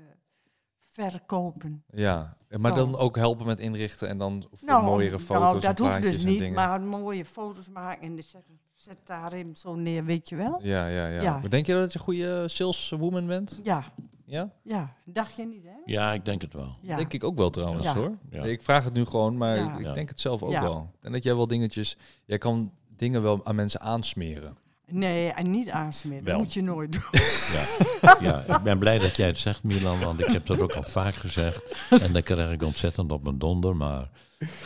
[0.81, 1.83] verkopen.
[1.91, 2.77] ja, maar Zo.
[2.91, 6.01] dan ook helpen met inrichten en dan voor Nou, mooiere foto's nou, en dat hoeft
[6.01, 6.53] dus en niet, dingen.
[6.55, 10.59] maar mooie foto's maken en dan zeggen, zet daarin zo neer, weet je wel?
[10.63, 11.37] Ja, ja, ja, Ja.
[11.39, 13.59] Maar denk je dat je een goede saleswoman bent?
[13.63, 13.83] Ja,
[14.29, 14.51] Ja?
[14.63, 15.71] ja, dacht je niet, hè?
[15.85, 16.75] Ja, ik denk het wel.
[16.81, 16.95] Ja.
[16.95, 17.93] Denk ik ook wel trouwens Ja.
[17.93, 18.17] hoor.
[18.29, 18.43] Ja.
[18.43, 19.77] Ik vraag het nu gewoon, maar Ja.
[19.77, 19.93] ik Ja.
[19.93, 20.61] denk het zelf ook Ja.
[20.61, 20.91] wel.
[21.01, 24.57] En dat jij wel dingetjes, jij kan dingen wel aan mensen aansmeren.
[24.89, 26.23] Nee, en niet aansmeren.
[26.23, 26.33] Wel.
[26.33, 27.01] Dat moet je nooit doen.
[27.11, 28.17] Ja.
[28.47, 30.83] ja, ik ben blij dat jij het zegt, Milan, want ik heb dat ook al
[30.83, 31.89] vaak gezegd.
[32.01, 34.09] En dan krijg ik ontzettend op mijn donder, maar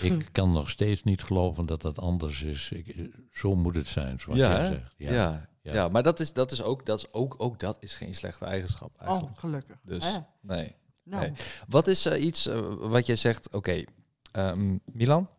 [0.02, 2.72] ik kan nog steeds niet geloven dat dat anders is.
[2.72, 4.94] Ik, zo moet het zijn, zoals jij zegt.
[4.98, 5.12] Ja.
[5.14, 5.50] Ja.
[5.62, 5.88] Ja.
[5.90, 8.92] maar dat is, dat is ook, dat is ook, ook dat is geen slechte eigenschap
[9.02, 9.40] Oh, eigenlijk.
[9.40, 9.78] gelukkig.
[9.82, 10.20] Dus, Hè?
[10.40, 10.76] nee.
[11.04, 11.34] Nou, nee.
[11.68, 13.84] Wat is eh, iets eh, wat jij zegt, oké,
[14.32, 15.30] ehm, Milan,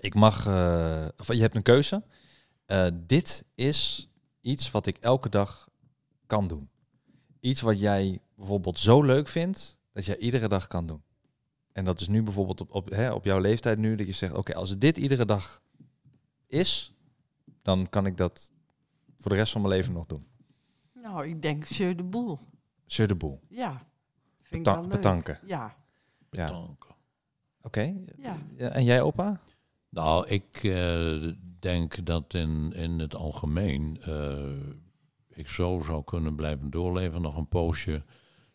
[0.00, 2.02] ik mag, eh, of je hebt een keuze.
[2.66, 4.08] Eh, dit is
[4.40, 5.68] iets wat ik elke dag
[6.26, 6.70] kan doen.
[7.40, 11.02] Iets wat jij bijvoorbeeld zo leuk vindt, dat jij iedere dag kan doen.
[11.72, 14.34] En dat is nu bijvoorbeeld op, op, hè, op jouw leeftijd nu, dat je zegt,
[14.34, 15.62] oké, als dit iedere dag
[16.46, 16.92] is,
[17.62, 18.50] dan kan ik dat
[19.22, 20.26] voor de rest van mijn leven nog doen.
[20.92, 22.38] nou, ik denk Jeu de Boel.
[22.86, 23.40] Sur de boel.
[23.48, 23.82] Ja,
[24.42, 25.38] vind Beta- ik betanken.
[25.46, 25.76] Ja,
[26.30, 26.86] Ja, Dank.
[27.62, 27.94] oké.
[28.18, 29.40] Ja, en jij, opa?
[29.88, 31.28] Nou, ik eh,
[31.60, 34.52] denk dat in, in het algemeen eh,
[35.28, 38.04] ik zo zou kunnen blijven doorleven nog een poosje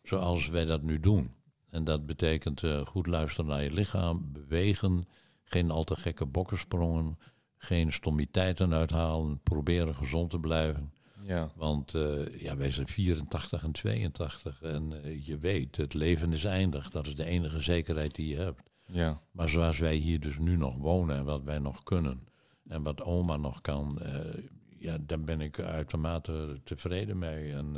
[0.03, 1.35] zoals wij dat nu doen.
[1.69, 5.07] En dat betekent eh, goed luisteren naar je lichaam, bewegen,
[5.43, 7.17] geen al te gekke bokkensprongen,
[7.57, 10.91] geen stommiteiten uithalen, proberen gezond te blijven.
[11.27, 11.51] Ja.
[11.55, 16.43] Want eh, ja, wij zijn 84 en 82 en eh, je weet, het leven is
[16.43, 16.89] eindig.
[16.89, 18.61] Dat is de enige zekerheid die je hebt.
[18.85, 19.21] Ja.
[19.31, 22.27] Maar zoals wij hier dus nu nog wonen en wat wij nog kunnen
[22.67, 24.43] en wat oma nog kan, eh,
[24.79, 27.53] ja, daar ben ik uitermate tevreden mee.
[27.53, 27.75] En,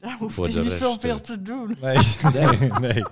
[0.00, 1.76] Daar hoeft Voor dus niet zoveel eh, te doen.
[1.80, 1.96] Nee,
[2.34, 3.02] nee, nee,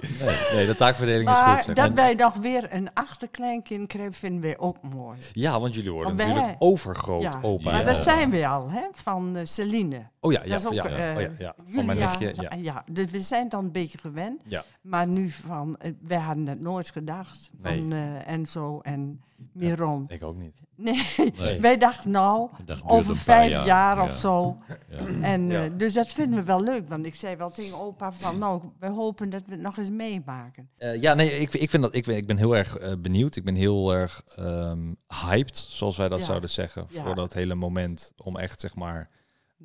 [0.55, 0.66] nee.
[0.66, 1.47] de taakverdeling is goed.
[1.47, 1.74] Maar Zeg.
[1.74, 5.16] dat En- wij nog weer een achterkleinkind krijgen, vinden wij ook mooi.
[5.32, 7.70] Ja, want jullie worden Want wij- natuurlijk overgroot Ja, opa.
[7.70, 7.84] maar Ja.
[7.87, 10.03] dat zijn we al, hè, van eh, Celine.
[10.20, 11.55] Oh ja, ja, ook, ja, ja, eh, oh ja.
[11.70, 12.84] Van mijn nichtje, ja.
[12.91, 14.41] dus we zijn dan een beetje gewend.
[14.45, 14.64] Ja.
[14.80, 17.51] Maar nu van, eh, wij hadden het nooit gedacht.
[17.62, 19.20] Van eh, Enzo en
[19.53, 20.05] Miron.
[20.09, 20.55] Ik ook niet.
[20.76, 21.03] Nee,
[21.39, 21.61] Nee.
[21.61, 22.49] wij dachten nou,
[22.84, 24.03] over vijf jaar, jaar, ja.
[24.03, 24.57] of zo.
[24.91, 24.99] ja.
[25.22, 25.68] En, eh, Ja.
[25.76, 26.76] Dus dat vinden we wel leuk.
[26.89, 29.91] Want ik zei wel tegen opa van, nou, we hopen dat we het nog eens
[29.91, 30.68] meemaken.
[30.77, 33.37] Eh, ja, nee, ik, ik, vind dat, ik, ik ben heel erg eh, benieuwd.
[33.37, 34.93] Ik ben heel erg ehm,
[35.27, 36.24] hyped, zoals wij dat Ja.
[36.24, 37.03] zouden zeggen, Ja.
[37.03, 39.11] voor dat hele moment om echt, zeg maar,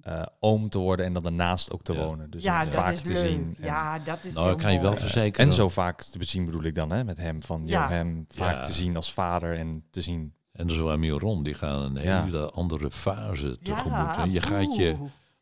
[0.02, 2.06] eh, oom te worden en dan daarnaast ook te Ja.
[2.06, 2.30] wonen.
[2.32, 3.28] Dus ja, dat vaak is te leuk.
[3.30, 3.56] zien.
[3.60, 5.46] En, Ja, dat is Nou, ik kan je wel verzekeren.
[5.48, 7.44] en zo vaak te zien bedoel ik dan, hè, met hem.
[7.44, 7.90] Van Ja.
[7.90, 8.64] hem vaak Ja.
[8.64, 10.34] te zien als vader en te zien.
[10.52, 12.24] En zo en Miron, die gaan een Ja.
[12.24, 13.92] hele andere fase tegemoet.
[13.92, 14.24] Ja, hè.
[14.24, 14.96] je gaat je.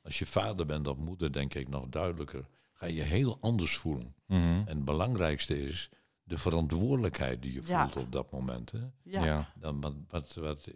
[0.10, 3.78] Als je vader bent of moeder, denk ik nog duidelijker, ga je je heel anders
[3.78, 4.16] voelen.
[4.26, 4.42] Mhm.
[4.44, 5.90] En het belangrijkste is
[6.24, 7.82] de verantwoordelijkheid die je Ja.
[7.90, 8.72] voelt op dat moment.
[8.72, 8.80] Hè.
[9.04, 9.24] Ja.
[9.26, 10.68] Ja, Dan, wat, wat, wat,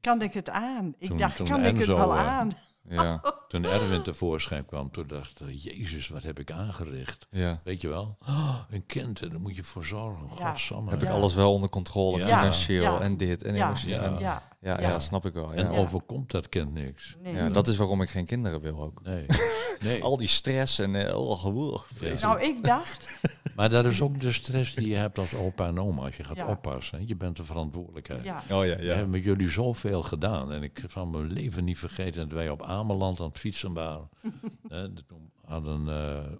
[0.00, 0.94] Kan ik het aan?
[0.98, 2.50] Ik Toen- dacht, toen kan ik het wel eh, aan?
[2.88, 3.20] ja,
[3.62, 7.26] toen Erwin tevoorschijn kwam, toen dacht ik, Jezus, wat heb ik aangericht?
[7.30, 7.60] ja.
[7.64, 8.16] Weet je wel?
[8.28, 10.26] Oh, een kind, hè, daar moet je voor zorgen.
[10.38, 10.50] Ja.
[10.50, 10.90] Godsamme.
[10.90, 12.38] Heb ik alles wel onder controle, Ja.
[12.38, 13.00] financieel Ja.
[13.00, 13.66] en dit en Ja.
[13.66, 14.00] emotioneel.
[14.00, 14.06] Ja.
[14.06, 14.98] en- Ja, Ja, ja, Ja.
[14.98, 15.52] snap ik wel.
[15.54, 15.78] En Ja.
[15.78, 17.16] overkomt dat kind niks.
[17.22, 17.34] nee.
[17.34, 19.02] Ja, dat is waarom ik geen kinderen wil ook.
[19.02, 19.26] Nee.
[19.84, 20.02] nee.
[20.02, 22.20] Al die stress en eh, oh, vreselijk.
[22.20, 23.20] Nou, ik dacht,
[23.56, 26.24] Maar dat is ook de stress die je hebt als opa en oma als je
[26.24, 26.46] gaat Ja.
[26.48, 26.98] oppassen.
[26.98, 27.04] hè.
[27.06, 28.24] Je bent de verantwoordelijkheid.
[28.24, 28.88] ja, Oh ja, We ja.
[28.94, 30.52] hebben met jullie zoveel gedaan.
[30.52, 34.08] En ik van mijn leven niet vergeten dat wij op Ameland aan het fietsen waren.
[34.68, 36.32] Hè, de- Toen hadden eh,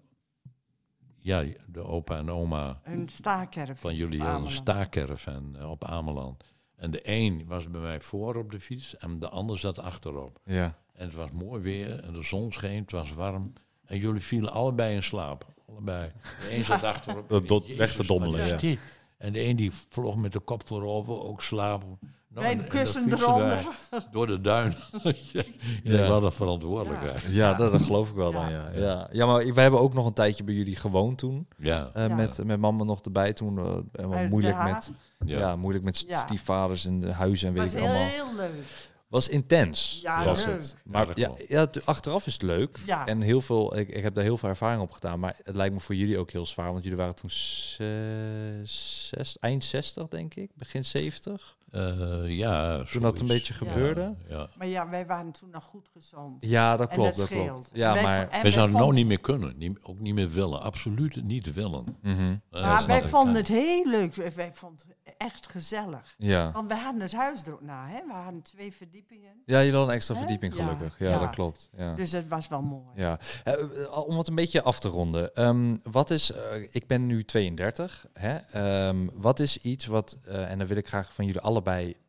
[1.18, 3.80] ja, de opa en oma een staakerf.
[3.80, 6.44] van jullie hadden een staakerven eh, op Ameland.
[6.76, 10.40] En de een was bij mij voor op de fiets en de ander zat achterop.
[10.44, 10.78] Ja.
[10.92, 13.52] En het was mooi weer en de zon scheen, het was warm.
[13.84, 15.46] En jullie vielen allebei in slaap.
[15.68, 16.12] Allebei.
[16.44, 17.48] De een zat achterop.
[17.48, 18.76] Dat weg te dommelen, ja.
[19.18, 21.98] En de een die vloog met de kop voorover, ook slapen.
[22.34, 23.66] Nou, een en dan kussen eronder.
[24.10, 24.74] Door de duin.
[25.32, 25.42] ja,
[25.82, 26.08] Ja.
[26.08, 27.22] Wat een verantwoordelijkheid.
[27.30, 28.70] Ja, dat, dat geloof ik wel dan, ja.
[28.74, 28.80] Ja.
[28.80, 31.48] Ja, ja maar wij hebben ook nog een tijdje bij jullie gewoond toen.
[31.58, 32.14] Ja, eh, Ja.
[32.14, 33.58] Met, met mama nog erbij toen.
[33.92, 34.90] en wat moeilijk met,
[35.24, 35.38] ja.
[35.38, 35.56] ja.
[35.56, 36.18] moeilijk met Ja.
[36.18, 38.06] stiefvaders en de huizen en weet was ik allemaal.
[38.06, 38.92] heel leuk.
[39.08, 40.54] Was intens, Ja, was leuk.
[40.56, 40.76] het.
[40.84, 42.78] Maar ja, ja, achteraf is het leuk.
[42.86, 43.06] Ja.
[43.06, 45.20] En heel veel, ik, ik heb daar heel veel ervaring op gedaan.
[45.20, 46.72] Maar het lijkt me voor jullie ook heel zwaar.
[46.72, 50.50] Want jullie waren toen zes, zes- eind 60, denk ik.
[50.54, 51.56] Begin 70.
[51.74, 53.22] Eh, ja Toen dat een zoiets.
[53.22, 54.14] beetje gebeurde.
[54.28, 54.46] Ja.
[54.58, 56.36] Maar ja, wij waren toen nog goed gezond.
[56.46, 57.16] Ja, dat en klopt.
[57.16, 57.70] dat klopt.
[57.72, 58.28] Ja, Wij maar...
[58.30, 60.62] Wij wij zouden nou niet meer kunnen, niet, ook niet meer willen.
[60.62, 61.84] Absoluut niet willen.
[62.02, 62.36] Mhm.
[62.50, 64.14] Eh, Maar wij vonden het heel leuk.
[64.14, 66.14] Wij- vonden het echt gezellig.
[66.18, 66.52] Ja.
[66.52, 68.00] Want we hadden het huis er ook na, hè?
[68.06, 69.30] We hadden twee verdiepingen.
[69.46, 70.20] Ja, jullie hadden een extra Hè?
[70.20, 70.98] verdieping gelukkig.
[70.98, 71.18] Ja, ja.
[71.18, 71.70] dat klopt.
[71.76, 71.94] Ja.
[71.94, 72.84] Dus dat was wel mooi.
[72.94, 75.34] Ja, Eh, om het een beetje af te ronden.
[75.34, 78.06] ehm, wat is, eh, ik ben nu 32.
[78.12, 78.34] Hè?
[78.34, 81.62] Ehm, wat is iets wat, eh, en dan wil ik graag van jullie allebei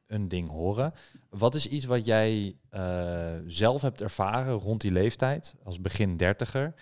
[0.08, 0.94] een ding horen.
[1.30, 6.74] Wat is iets wat jij eh, zelf hebt ervaren rond die leeftijd, als begin dertiger?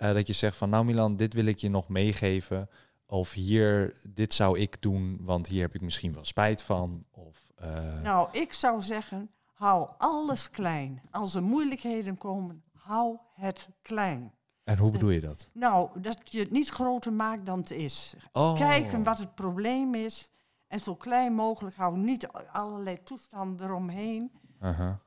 [0.00, 2.68] eh, dat je zegt van, nou Milan, dit wil ik je nog meegeven.
[3.06, 7.04] Of hier, dit zou ik doen, want hier heb ik misschien wel spijt van.
[7.10, 11.00] Of, eh, Nou, ik zou zeggen, hou alles klein.
[11.10, 14.32] Als er moeilijkheden komen, hou het klein.
[14.64, 15.50] en hoe bedoel je dat?
[15.52, 18.14] Nou, dat je het niet groter maakt dan het is.
[18.32, 18.54] Oh.
[18.56, 20.30] Kijken wat het probleem is.
[20.70, 22.04] En zo klein mogelijk houden.
[22.04, 24.30] Niet allerlei toestanden eromheen.
[24.60, 24.98] Aha.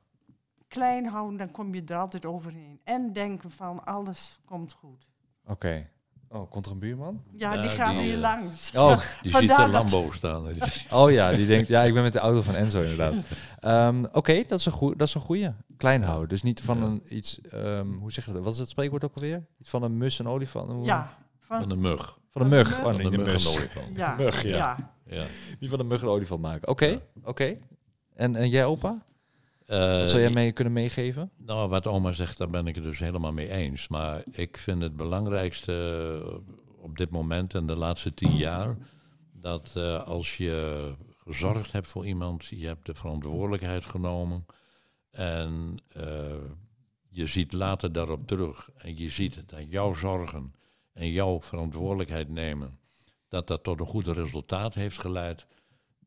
[0.68, 2.80] Klein houden, dan kom je er altijd overheen.
[2.84, 5.08] En denken van, alles komt goed.
[5.46, 5.88] Oké.
[6.28, 7.22] Oh, komt er een buurman?
[7.32, 8.72] Ja, Ja, die gaat die, hier eh, langs.
[8.76, 10.46] Oh, Die ziet de Lambo staan.
[10.90, 13.14] Oh ja, die denkt, ja, ik ben met de auto van Enzo inderdaad.
[13.60, 15.54] Ehm, Oké, dat is een goe- dat is een goeie.
[15.76, 16.28] Klein houden.
[16.28, 16.84] Dus niet van Ja.
[16.84, 18.42] een iets, ehm, hoe zeg je dat?
[18.42, 19.46] Wat is het spreekwoord ook alweer?
[19.58, 20.84] Iets van een mus en olifant?
[20.84, 21.16] Ja,
[21.46, 22.18] Van van, een mug.
[22.30, 22.80] Van een mug.
[22.80, 24.56] Van de een mug ja, mug, ja.
[24.56, 24.94] ja.
[25.06, 25.24] Ja.
[25.60, 26.68] Niet van een mug een olifant maken.
[26.68, 27.58] Oké, oké.
[28.14, 29.04] En, en jij opa?
[29.66, 31.30] Eh, Wat zou jij mee kunnen meegeven?
[31.36, 33.88] Nou, wat oma zegt, daar ben ik het dus helemaal mee eens.
[33.88, 35.72] Maar ik vind het belangrijkste
[36.24, 36.34] eh,
[36.82, 38.76] op dit moment en de laatste tien jaar...
[39.32, 44.46] dat eh, als je gezorgd hebt voor iemand, je hebt de verantwoordelijkheid genomen...
[45.10, 46.04] en eh,
[47.08, 50.54] je ziet later daarop terug en je ziet dat jouw zorgen
[50.94, 52.78] en jouw verantwoordelijkheid nemen,
[53.28, 55.46] dat dat tot een goed resultaat heeft geleid,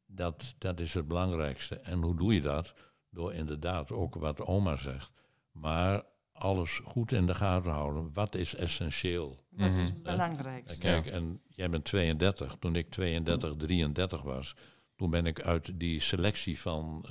[0.06, 1.76] dat, dat is het belangrijkste.
[1.76, 2.74] En hoe doe je dat?
[3.10, 5.12] Door inderdaad ook wat oma zegt.
[5.52, 8.10] Maar alles goed in de gaten houden.
[8.14, 9.44] Wat is essentieel?
[9.50, 9.86] Dat is Mhm.
[9.86, 10.80] het belangrijkste.
[10.80, 12.56] kijk, en jij bent 32.
[12.60, 14.56] Toen ik 32, 33 was,
[14.96, 17.06] toen ben ik uit die selectie van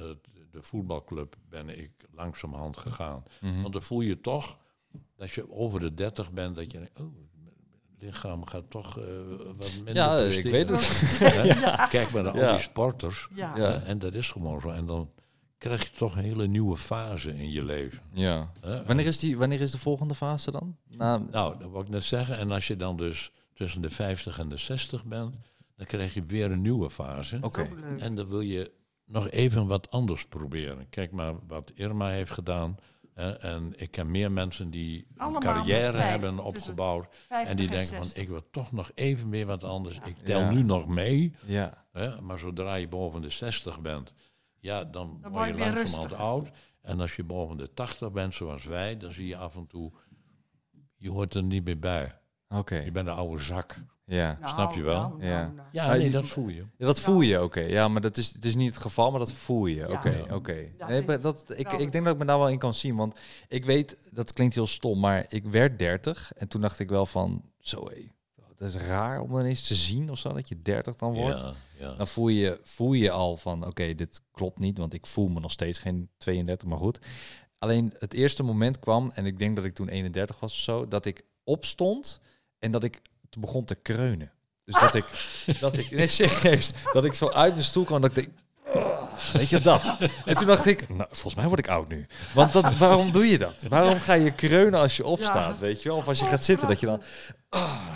[0.51, 3.23] de voetbalclub ben ik langzamerhand gegaan.
[3.41, 3.61] Mhm.
[3.61, 4.59] Want dan voel je toch
[5.17, 7.15] dat je over de 30 bent, dat je denkt, oh,
[8.07, 9.05] lichaam gaat toch eh,
[9.57, 11.19] wat minder Ja, ik weet het.
[11.97, 13.29] Kijk maar naar al die sporters.
[13.35, 13.83] Ja.
[13.83, 14.69] En dat is gewoon zo.
[14.69, 15.11] En dan
[15.59, 18.01] krijg je toch een hele nieuwe fase in je leven.
[18.13, 18.53] Ja.
[18.87, 20.77] Wanneer is, die, wanneer is de volgende fase dan?
[20.97, 22.39] Na, Nou, dat wil ik net zeggen.
[22.39, 25.35] En als je dan dus tussen de 50 en de 60 bent,
[25.77, 27.39] dan krijg je weer een nieuwe fase.
[27.41, 27.69] Oké.
[27.99, 28.73] En dan wil je
[29.05, 30.89] nog even wat anders proberen.
[30.89, 32.77] Kijk maar wat Irma heeft gedaan.
[33.17, 37.07] En ik ken meer mensen die een carrière vijf, hebben opgebouwd.
[37.29, 38.23] 50 En die denken van, 60.
[38.23, 39.99] ik wil toch nog even weer wat anders.
[40.05, 40.51] Ik tel Ja.
[40.51, 41.35] nu nog mee.
[41.45, 41.85] Ja.
[42.21, 44.15] Maar zodra je boven de 60 bent,
[44.59, 46.49] ja, dan, Dan word je je langzamerhand oud.
[46.83, 49.93] En als je boven de 80 bent, zoals wij, dan zie je af en toe,
[50.97, 52.19] je hoort er niet meer bij.
[52.49, 52.77] Oké.
[52.77, 53.83] Je bent een oude zak.
[54.09, 54.39] Ja.
[54.41, 55.01] Nou, snap je wel?
[55.01, 55.53] nou, nou, Ja.
[55.55, 55.69] nou.
[55.73, 56.65] Ja, nee, dat voel je.
[56.77, 57.61] Ja, dat voel je, oké.
[57.61, 59.93] Ja, maar dat is, het is niet het geval, maar dat voel je.
[59.93, 60.35] Oké, Ja.
[60.35, 60.69] oké.
[60.89, 63.19] Nee, maar dat, ik, ik denk dat ik me daar wel in kan zien, want
[63.49, 67.07] ik weet, dat klinkt heel stom, maar ik werd 30 en toen dacht ik wel
[67.07, 68.11] van, zo hé,
[68.57, 71.41] dat is raar om ineens te zien of zo, dat je 30 dan wordt.
[71.41, 71.95] Ja, ja.
[71.95, 75.41] Dan voel je, voel je al van, oké, dit klopt niet, want ik voel me
[75.41, 76.99] nog steeds geen 32, maar goed.
[77.59, 80.89] Alleen het eerste moment kwam, en ik denk dat ik toen 31 was of zo,
[80.89, 82.21] dat ik opstond
[82.59, 84.31] en dat ik toen begon te kreunen.
[84.65, 85.05] Dus dat ik,
[85.61, 88.29] dat ik, nee serieus, dat ik zo uit mijn stoel kwam, dat ik denk,
[89.33, 89.97] weet je dat?
[90.25, 92.07] En toen dacht ik, nou, volgens mij word ik oud nu.
[92.35, 93.65] Want dat, waarom doe je dat?
[93.69, 95.61] Waarom ga je kreunen als je opstaat, Ja.
[95.61, 95.99] weet je wel?
[95.99, 97.03] Of als je gaat zitten, dat je dan,
[97.49, 97.87] "Ah",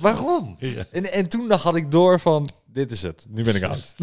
[0.00, 0.56] waarom?
[0.90, 3.94] En, en toen had ik door van, dit is het, nu ben ik oud.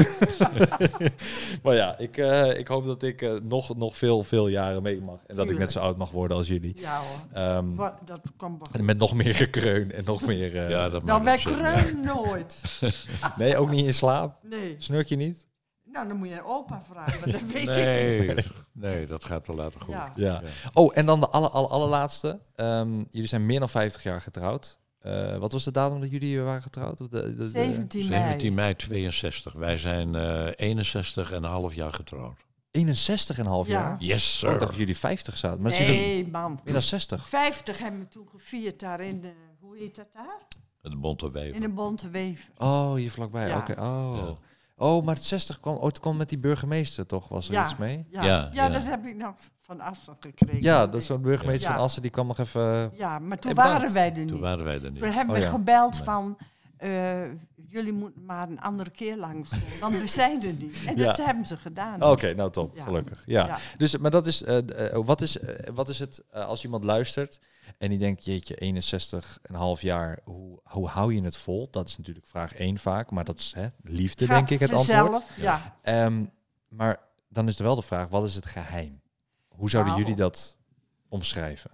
[1.63, 5.01] maar ja, ik, eh, ik hoop dat ik eh, nog, nog veel, veel jaren mee
[5.01, 5.19] mag.
[5.27, 6.79] En dat ik net zo oud mag worden als jullie.
[6.79, 7.43] Ja hoor.
[7.43, 10.57] Ehm, dat wel en met nog meer gekreun en nog meer...
[10.57, 12.61] eh, ja, dat Nou, mag wij kreunen nooit.
[13.37, 14.37] Nee, ook niet in slaap?
[14.43, 14.75] Nee.
[14.77, 15.47] Snurk je niet?
[15.83, 17.75] Nou, dan moet je opa vragen, maar dat weet ik niet.
[17.75, 19.95] Nee, nee, dat gaat wel later goed.
[19.95, 20.11] Ja.
[20.15, 20.41] Ja.
[20.73, 22.39] Oh, en dan de aller, aller, allerlaatste.
[22.55, 24.79] Ehm, jullie zijn meer dan 50 jaar getrouwd.
[25.01, 27.01] Eh, wat was de datum dat jullie waren getrouwd?
[27.01, 28.21] Of de, de, de- 17 mei.
[28.23, 29.53] 17 mei 62.
[29.53, 32.37] Wij zijn eh 61 en een half jaar getrouwd.
[32.71, 33.73] 61 en een half Ja.
[33.73, 33.95] jaar?
[33.99, 34.49] Yes, Oh, ik sir.
[34.49, 35.61] dacht dat jullie 50 zaten.
[35.61, 36.59] Maar Nee, man.
[36.63, 37.29] dan 60.
[37.29, 40.37] 50 hebben we toen gevierd daar in de, hoe heet dat daar?
[40.81, 41.61] Het bonte In weven.
[41.61, 42.49] de Bonte Wever.
[42.57, 43.47] Oh, hier vlakbij.
[43.47, 43.57] Ja.
[43.57, 43.71] Oké.
[43.81, 44.13] Oh.
[44.15, 44.37] Ja.
[44.77, 47.27] Oh, maar het 60 kwam, ooit kwam met die burgemeester toch?
[47.27, 47.63] Was er Ja.
[47.63, 48.05] iets mee?
[48.09, 48.69] Ja, Ja, ja, ja.
[48.69, 50.61] dat heb ik nog van afstand gekregen.
[50.63, 51.75] Ja, dat is zo'n burgemeester Ja.
[51.75, 52.91] van Assen, die kwam nog even...
[52.93, 54.27] Ja, maar toen Eh, waren wij er niet.
[54.27, 55.01] Toen waren wij er niet.
[55.01, 56.03] Toen hebben Oh we gebeld Nee.
[56.03, 56.37] van,
[56.81, 57.23] eh,
[57.69, 60.83] jullie moeten maar een andere keer langs want we zijn er niet.
[60.87, 61.05] En Ja.
[61.05, 62.03] dat hebben ze gedaan.
[62.03, 62.83] Oké, nou top, Ja.
[62.83, 63.23] gelukkig.
[63.25, 63.45] Ja.
[63.45, 63.57] Ja.
[63.77, 65.37] Dus, maar dat is, eh, eh, wat, is,
[65.73, 67.39] wat is het als iemand luistert
[67.77, 71.67] en die denkt, jeetje, 61 en een half jaar, hoe, hoe hou je het vol?
[71.71, 74.73] Dat is natuurlijk vraag 1 vaak, maar dat is hè, liefde, Gaat denk ik, het
[74.77, 74.99] antwoord.
[74.99, 75.77] vanzelf, Ja.
[75.81, 76.25] Ehm,
[76.67, 79.01] maar dan is er wel de vraag, wat is het geheim?
[79.47, 80.03] Hoe zouden Nou.
[80.05, 80.57] jullie dat
[81.09, 81.71] omschrijven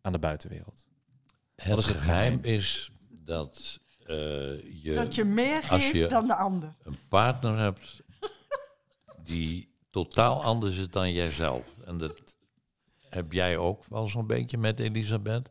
[0.00, 0.86] aan de buitenwereld?
[1.56, 2.56] Het Wat is het geheim geheim?
[2.58, 6.74] is dat eh, je, Dat je meer als geeft je- dan de ander.
[6.82, 8.02] een partner hebt
[9.26, 11.64] die totaal anders is dan jijzelf.
[11.84, 12.14] En dat
[13.08, 15.48] heb jij ook wel zo'n beetje met Elisabeth.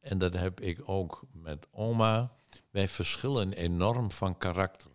[0.00, 2.32] En dat heb ik ook met oma.
[2.70, 4.90] Wij verschillen enorm van karakter.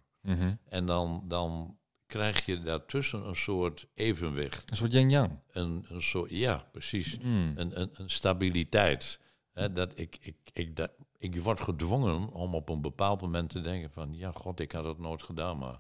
[0.70, 4.72] En dan, dan krijg je daartussen een soort evenwicht.
[4.72, 5.40] Een soort yin-yang.
[5.52, 7.18] Een, een soort, ja, precies.
[7.22, 7.54] Mm.
[7.56, 9.20] Een, een, een stabiliteit.
[9.54, 10.92] Hè, dat ik, ik, ik, dat,
[11.22, 14.14] ik word gedwongen om op een bepaald moment te denken van...
[14.14, 15.80] Ja, god, ik had het nooit gedaan, maar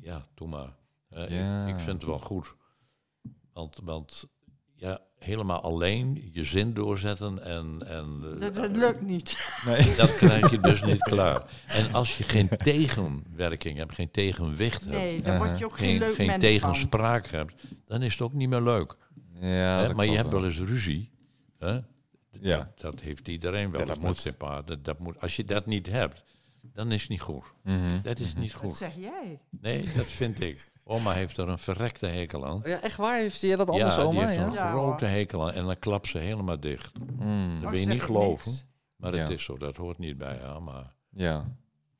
[0.00, 0.74] ja, doe maar.
[1.08, 1.66] Hè, Ja.
[1.66, 2.54] ik, ik vind het wel goed.
[3.52, 4.24] Want, want
[4.74, 7.82] ja, helemaal alleen je zin doorzetten en...
[7.86, 9.36] en eh, Dat, dat lukt niet.
[9.66, 9.94] Nee.
[9.96, 11.62] dat krijg je dus niet klaar.
[11.66, 14.96] En als je geen tegenwerking hebt, geen tegenwicht hebt...
[14.96, 16.38] Nee, daar word je ook geen, Geen, leuk geen van.
[16.38, 17.54] tegenspraak hebt,
[17.86, 18.96] dan is het ook niet meer leuk.
[19.40, 19.48] Ja,
[19.78, 21.10] Hè, dat maar je hebt wel eens ruzie.
[21.58, 21.80] Hè?
[22.42, 22.56] Ja.
[22.56, 24.20] Dat, dat heeft iedereen wel Ja, dat moet.
[24.20, 24.66] zijn paard.
[24.66, 25.20] Dat, dat moet.
[25.20, 26.24] Als je dat niet hebt,
[26.60, 27.44] dan is het niet goed.
[27.62, 28.02] Mhm.
[28.02, 28.76] Dat is niet Dat goed.
[28.76, 29.40] zeg jij.
[29.50, 30.70] Nee, dat vind ik.
[30.84, 32.56] Oma heeft er een verrekte hekel aan.
[32.56, 33.18] Oh ja, echt waar?
[33.20, 34.20] Heeft jij dat anders, ja, die oma?
[34.26, 34.46] heeft er Ja?
[34.46, 35.52] een Ja, grote hekel aan.
[35.52, 36.98] En dan klapt ze helemaal dicht.
[36.98, 37.54] Mm.
[37.54, 38.50] Dat Oh, wil je niet ik geloven.
[38.50, 38.66] niks.
[38.96, 39.20] Maar Ja.
[39.20, 40.62] het is zo, dat hoort niet bij haar.
[40.62, 41.44] Maar Ja.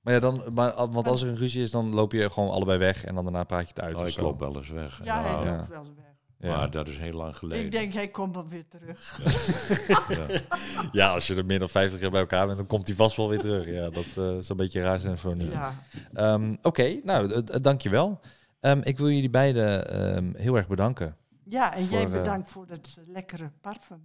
[0.01, 2.79] Maar ja, dan, maar, want als er een ruzie is, dan loop je gewoon allebei
[2.79, 3.97] weg en dan daarna praat je het uit.
[4.01, 4.23] oh, ik zo.
[4.23, 5.01] loop wel eens weg.
[5.05, 5.57] Ja, ja.
[5.57, 6.12] loopt wel eens weg.
[6.43, 6.57] Ja.
[6.57, 7.65] Maar dat is heel lang geleden.
[7.65, 9.19] Ik denk, hij komt wel weer terug.
[10.19, 10.41] Ja.
[10.93, 13.17] Ja, als je er meer dan 50 jaar bij elkaar bent, dan komt hij vast
[13.17, 13.67] wel weer terug.
[13.67, 15.51] Ja, dat eh is een beetje raar zijn voor nu.
[15.51, 15.75] Ja.
[16.13, 18.21] Ehm, Oké, nou, d- d- dankjewel.
[18.61, 21.17] Ehm ik wil jullie beiden ehm, heel erg bedanken.
[21.45, 24.03] ja, en Voor, jij eh, bedankt voor dat lekkere parfum.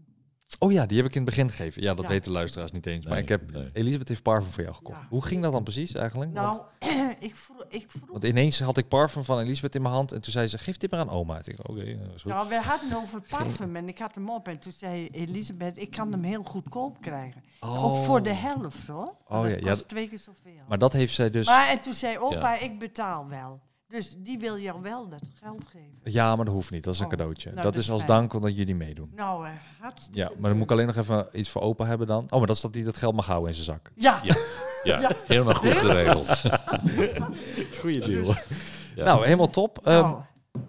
[0.60, 1.82] Oh ja, die heb ik in het begin gegeven.
[1.82, 2.10] Ja, dat Ja.
[2.12, 3.06] weten de luisteraars niet eens.
[3.06, 3.70] maar ik heb nee.
[3.74, 5.00] Elisabeth heeft parfum voor jou gekocht.
[5.02, 5.08] Ja.
[5.10, 6.32] Hoe ging dat dan precies eigenlijk?
[6.32, 6.62] Nou, want,
[7.30, 7.66] ik vroeg...
[7.70, 10.48] Ik vroeg want ineens had ik parfum van Elisabeth in mijn hand en toen zei
[10.48, 11.38] ze, geef dit maar aan oma.
[11.38, 14.48] Ik denk, oké, eh, nou, we hadden over parfum en ik had hem op.
[14.48, 17.44] En toen zei Elisabeth, ik kan hem heel goedkoop krijgen.
[17.60, 19.16] Ook voor de helft, hoor.
[19.28, 20.54] Oh, dat ja, ja, kost twee keer zoveel.
[20.56, 21.48] Maar, Maar dat heeft zij dus...
[21.48, 22.60] en toen zei opa, Ja.
[22.60, 23.60] ik betaal wel.
[23.88, 25.92] Dus die wil jou wel dat geld geven.
[26.04, 26.84] Ja, maar dat hoeft niet.
[26.84, 27.50] Dat is een Oh, cadeautje.
[27.52, 28.12] nou, dat dat is als fijn.
[28.20, 29.12] dank omdat jullie meedoen.
[29.16, 32.08] Nou, eh hartstikke Ja, maar dan moet ik alleen nog even iets voor opa hebben
[32.08, 32.24] dan.
[32.30, 33.92] Oh, maar dat is dat hij dat geld mag houden in zijn zak.
[33.96, 34.36] Ja, Ja.
[35.00, 36.28] Ja, helemaal goed geregeld.
[37.80, 38.34] Goeie deal.
[38.96, 39.06] Ja.
[39.06, 39.80] Nou, helemaal top.
[39.84, 40.22] Ehm nou,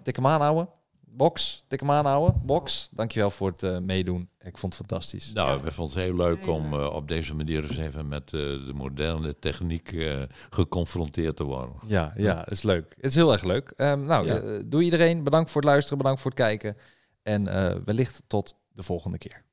[0.03, 0.69] tik hem aanhouden.
[1.19, 2.41] Box, tik hem aanhouden.
[2.45, 4.29] Box, dankjewel voor het eh, meedoen.
[4.39, 5.33] Ik vond het fantastisch.
[5.33, 8.31] Nou, we vonden het heel leuk om eh, op deze manier eens even met eh,
[8.39, 9.95] de moderne techniek
[10.49, 11.75] geconfronteerd te worden.
[11.87, 12.93] Ja, ja, is leuk.
[12.95, 13.73] Het is heel erg leuk.
[13.75, 14.61] Ehm, nou, Ja.
[14.65, 15.23] doe iedereen.
[15.23, 16.77] Bedankt voor het luisteren, bedankt voor het kijken.
[17.23, 19.43] En eh, wellicht tot de volgende keer.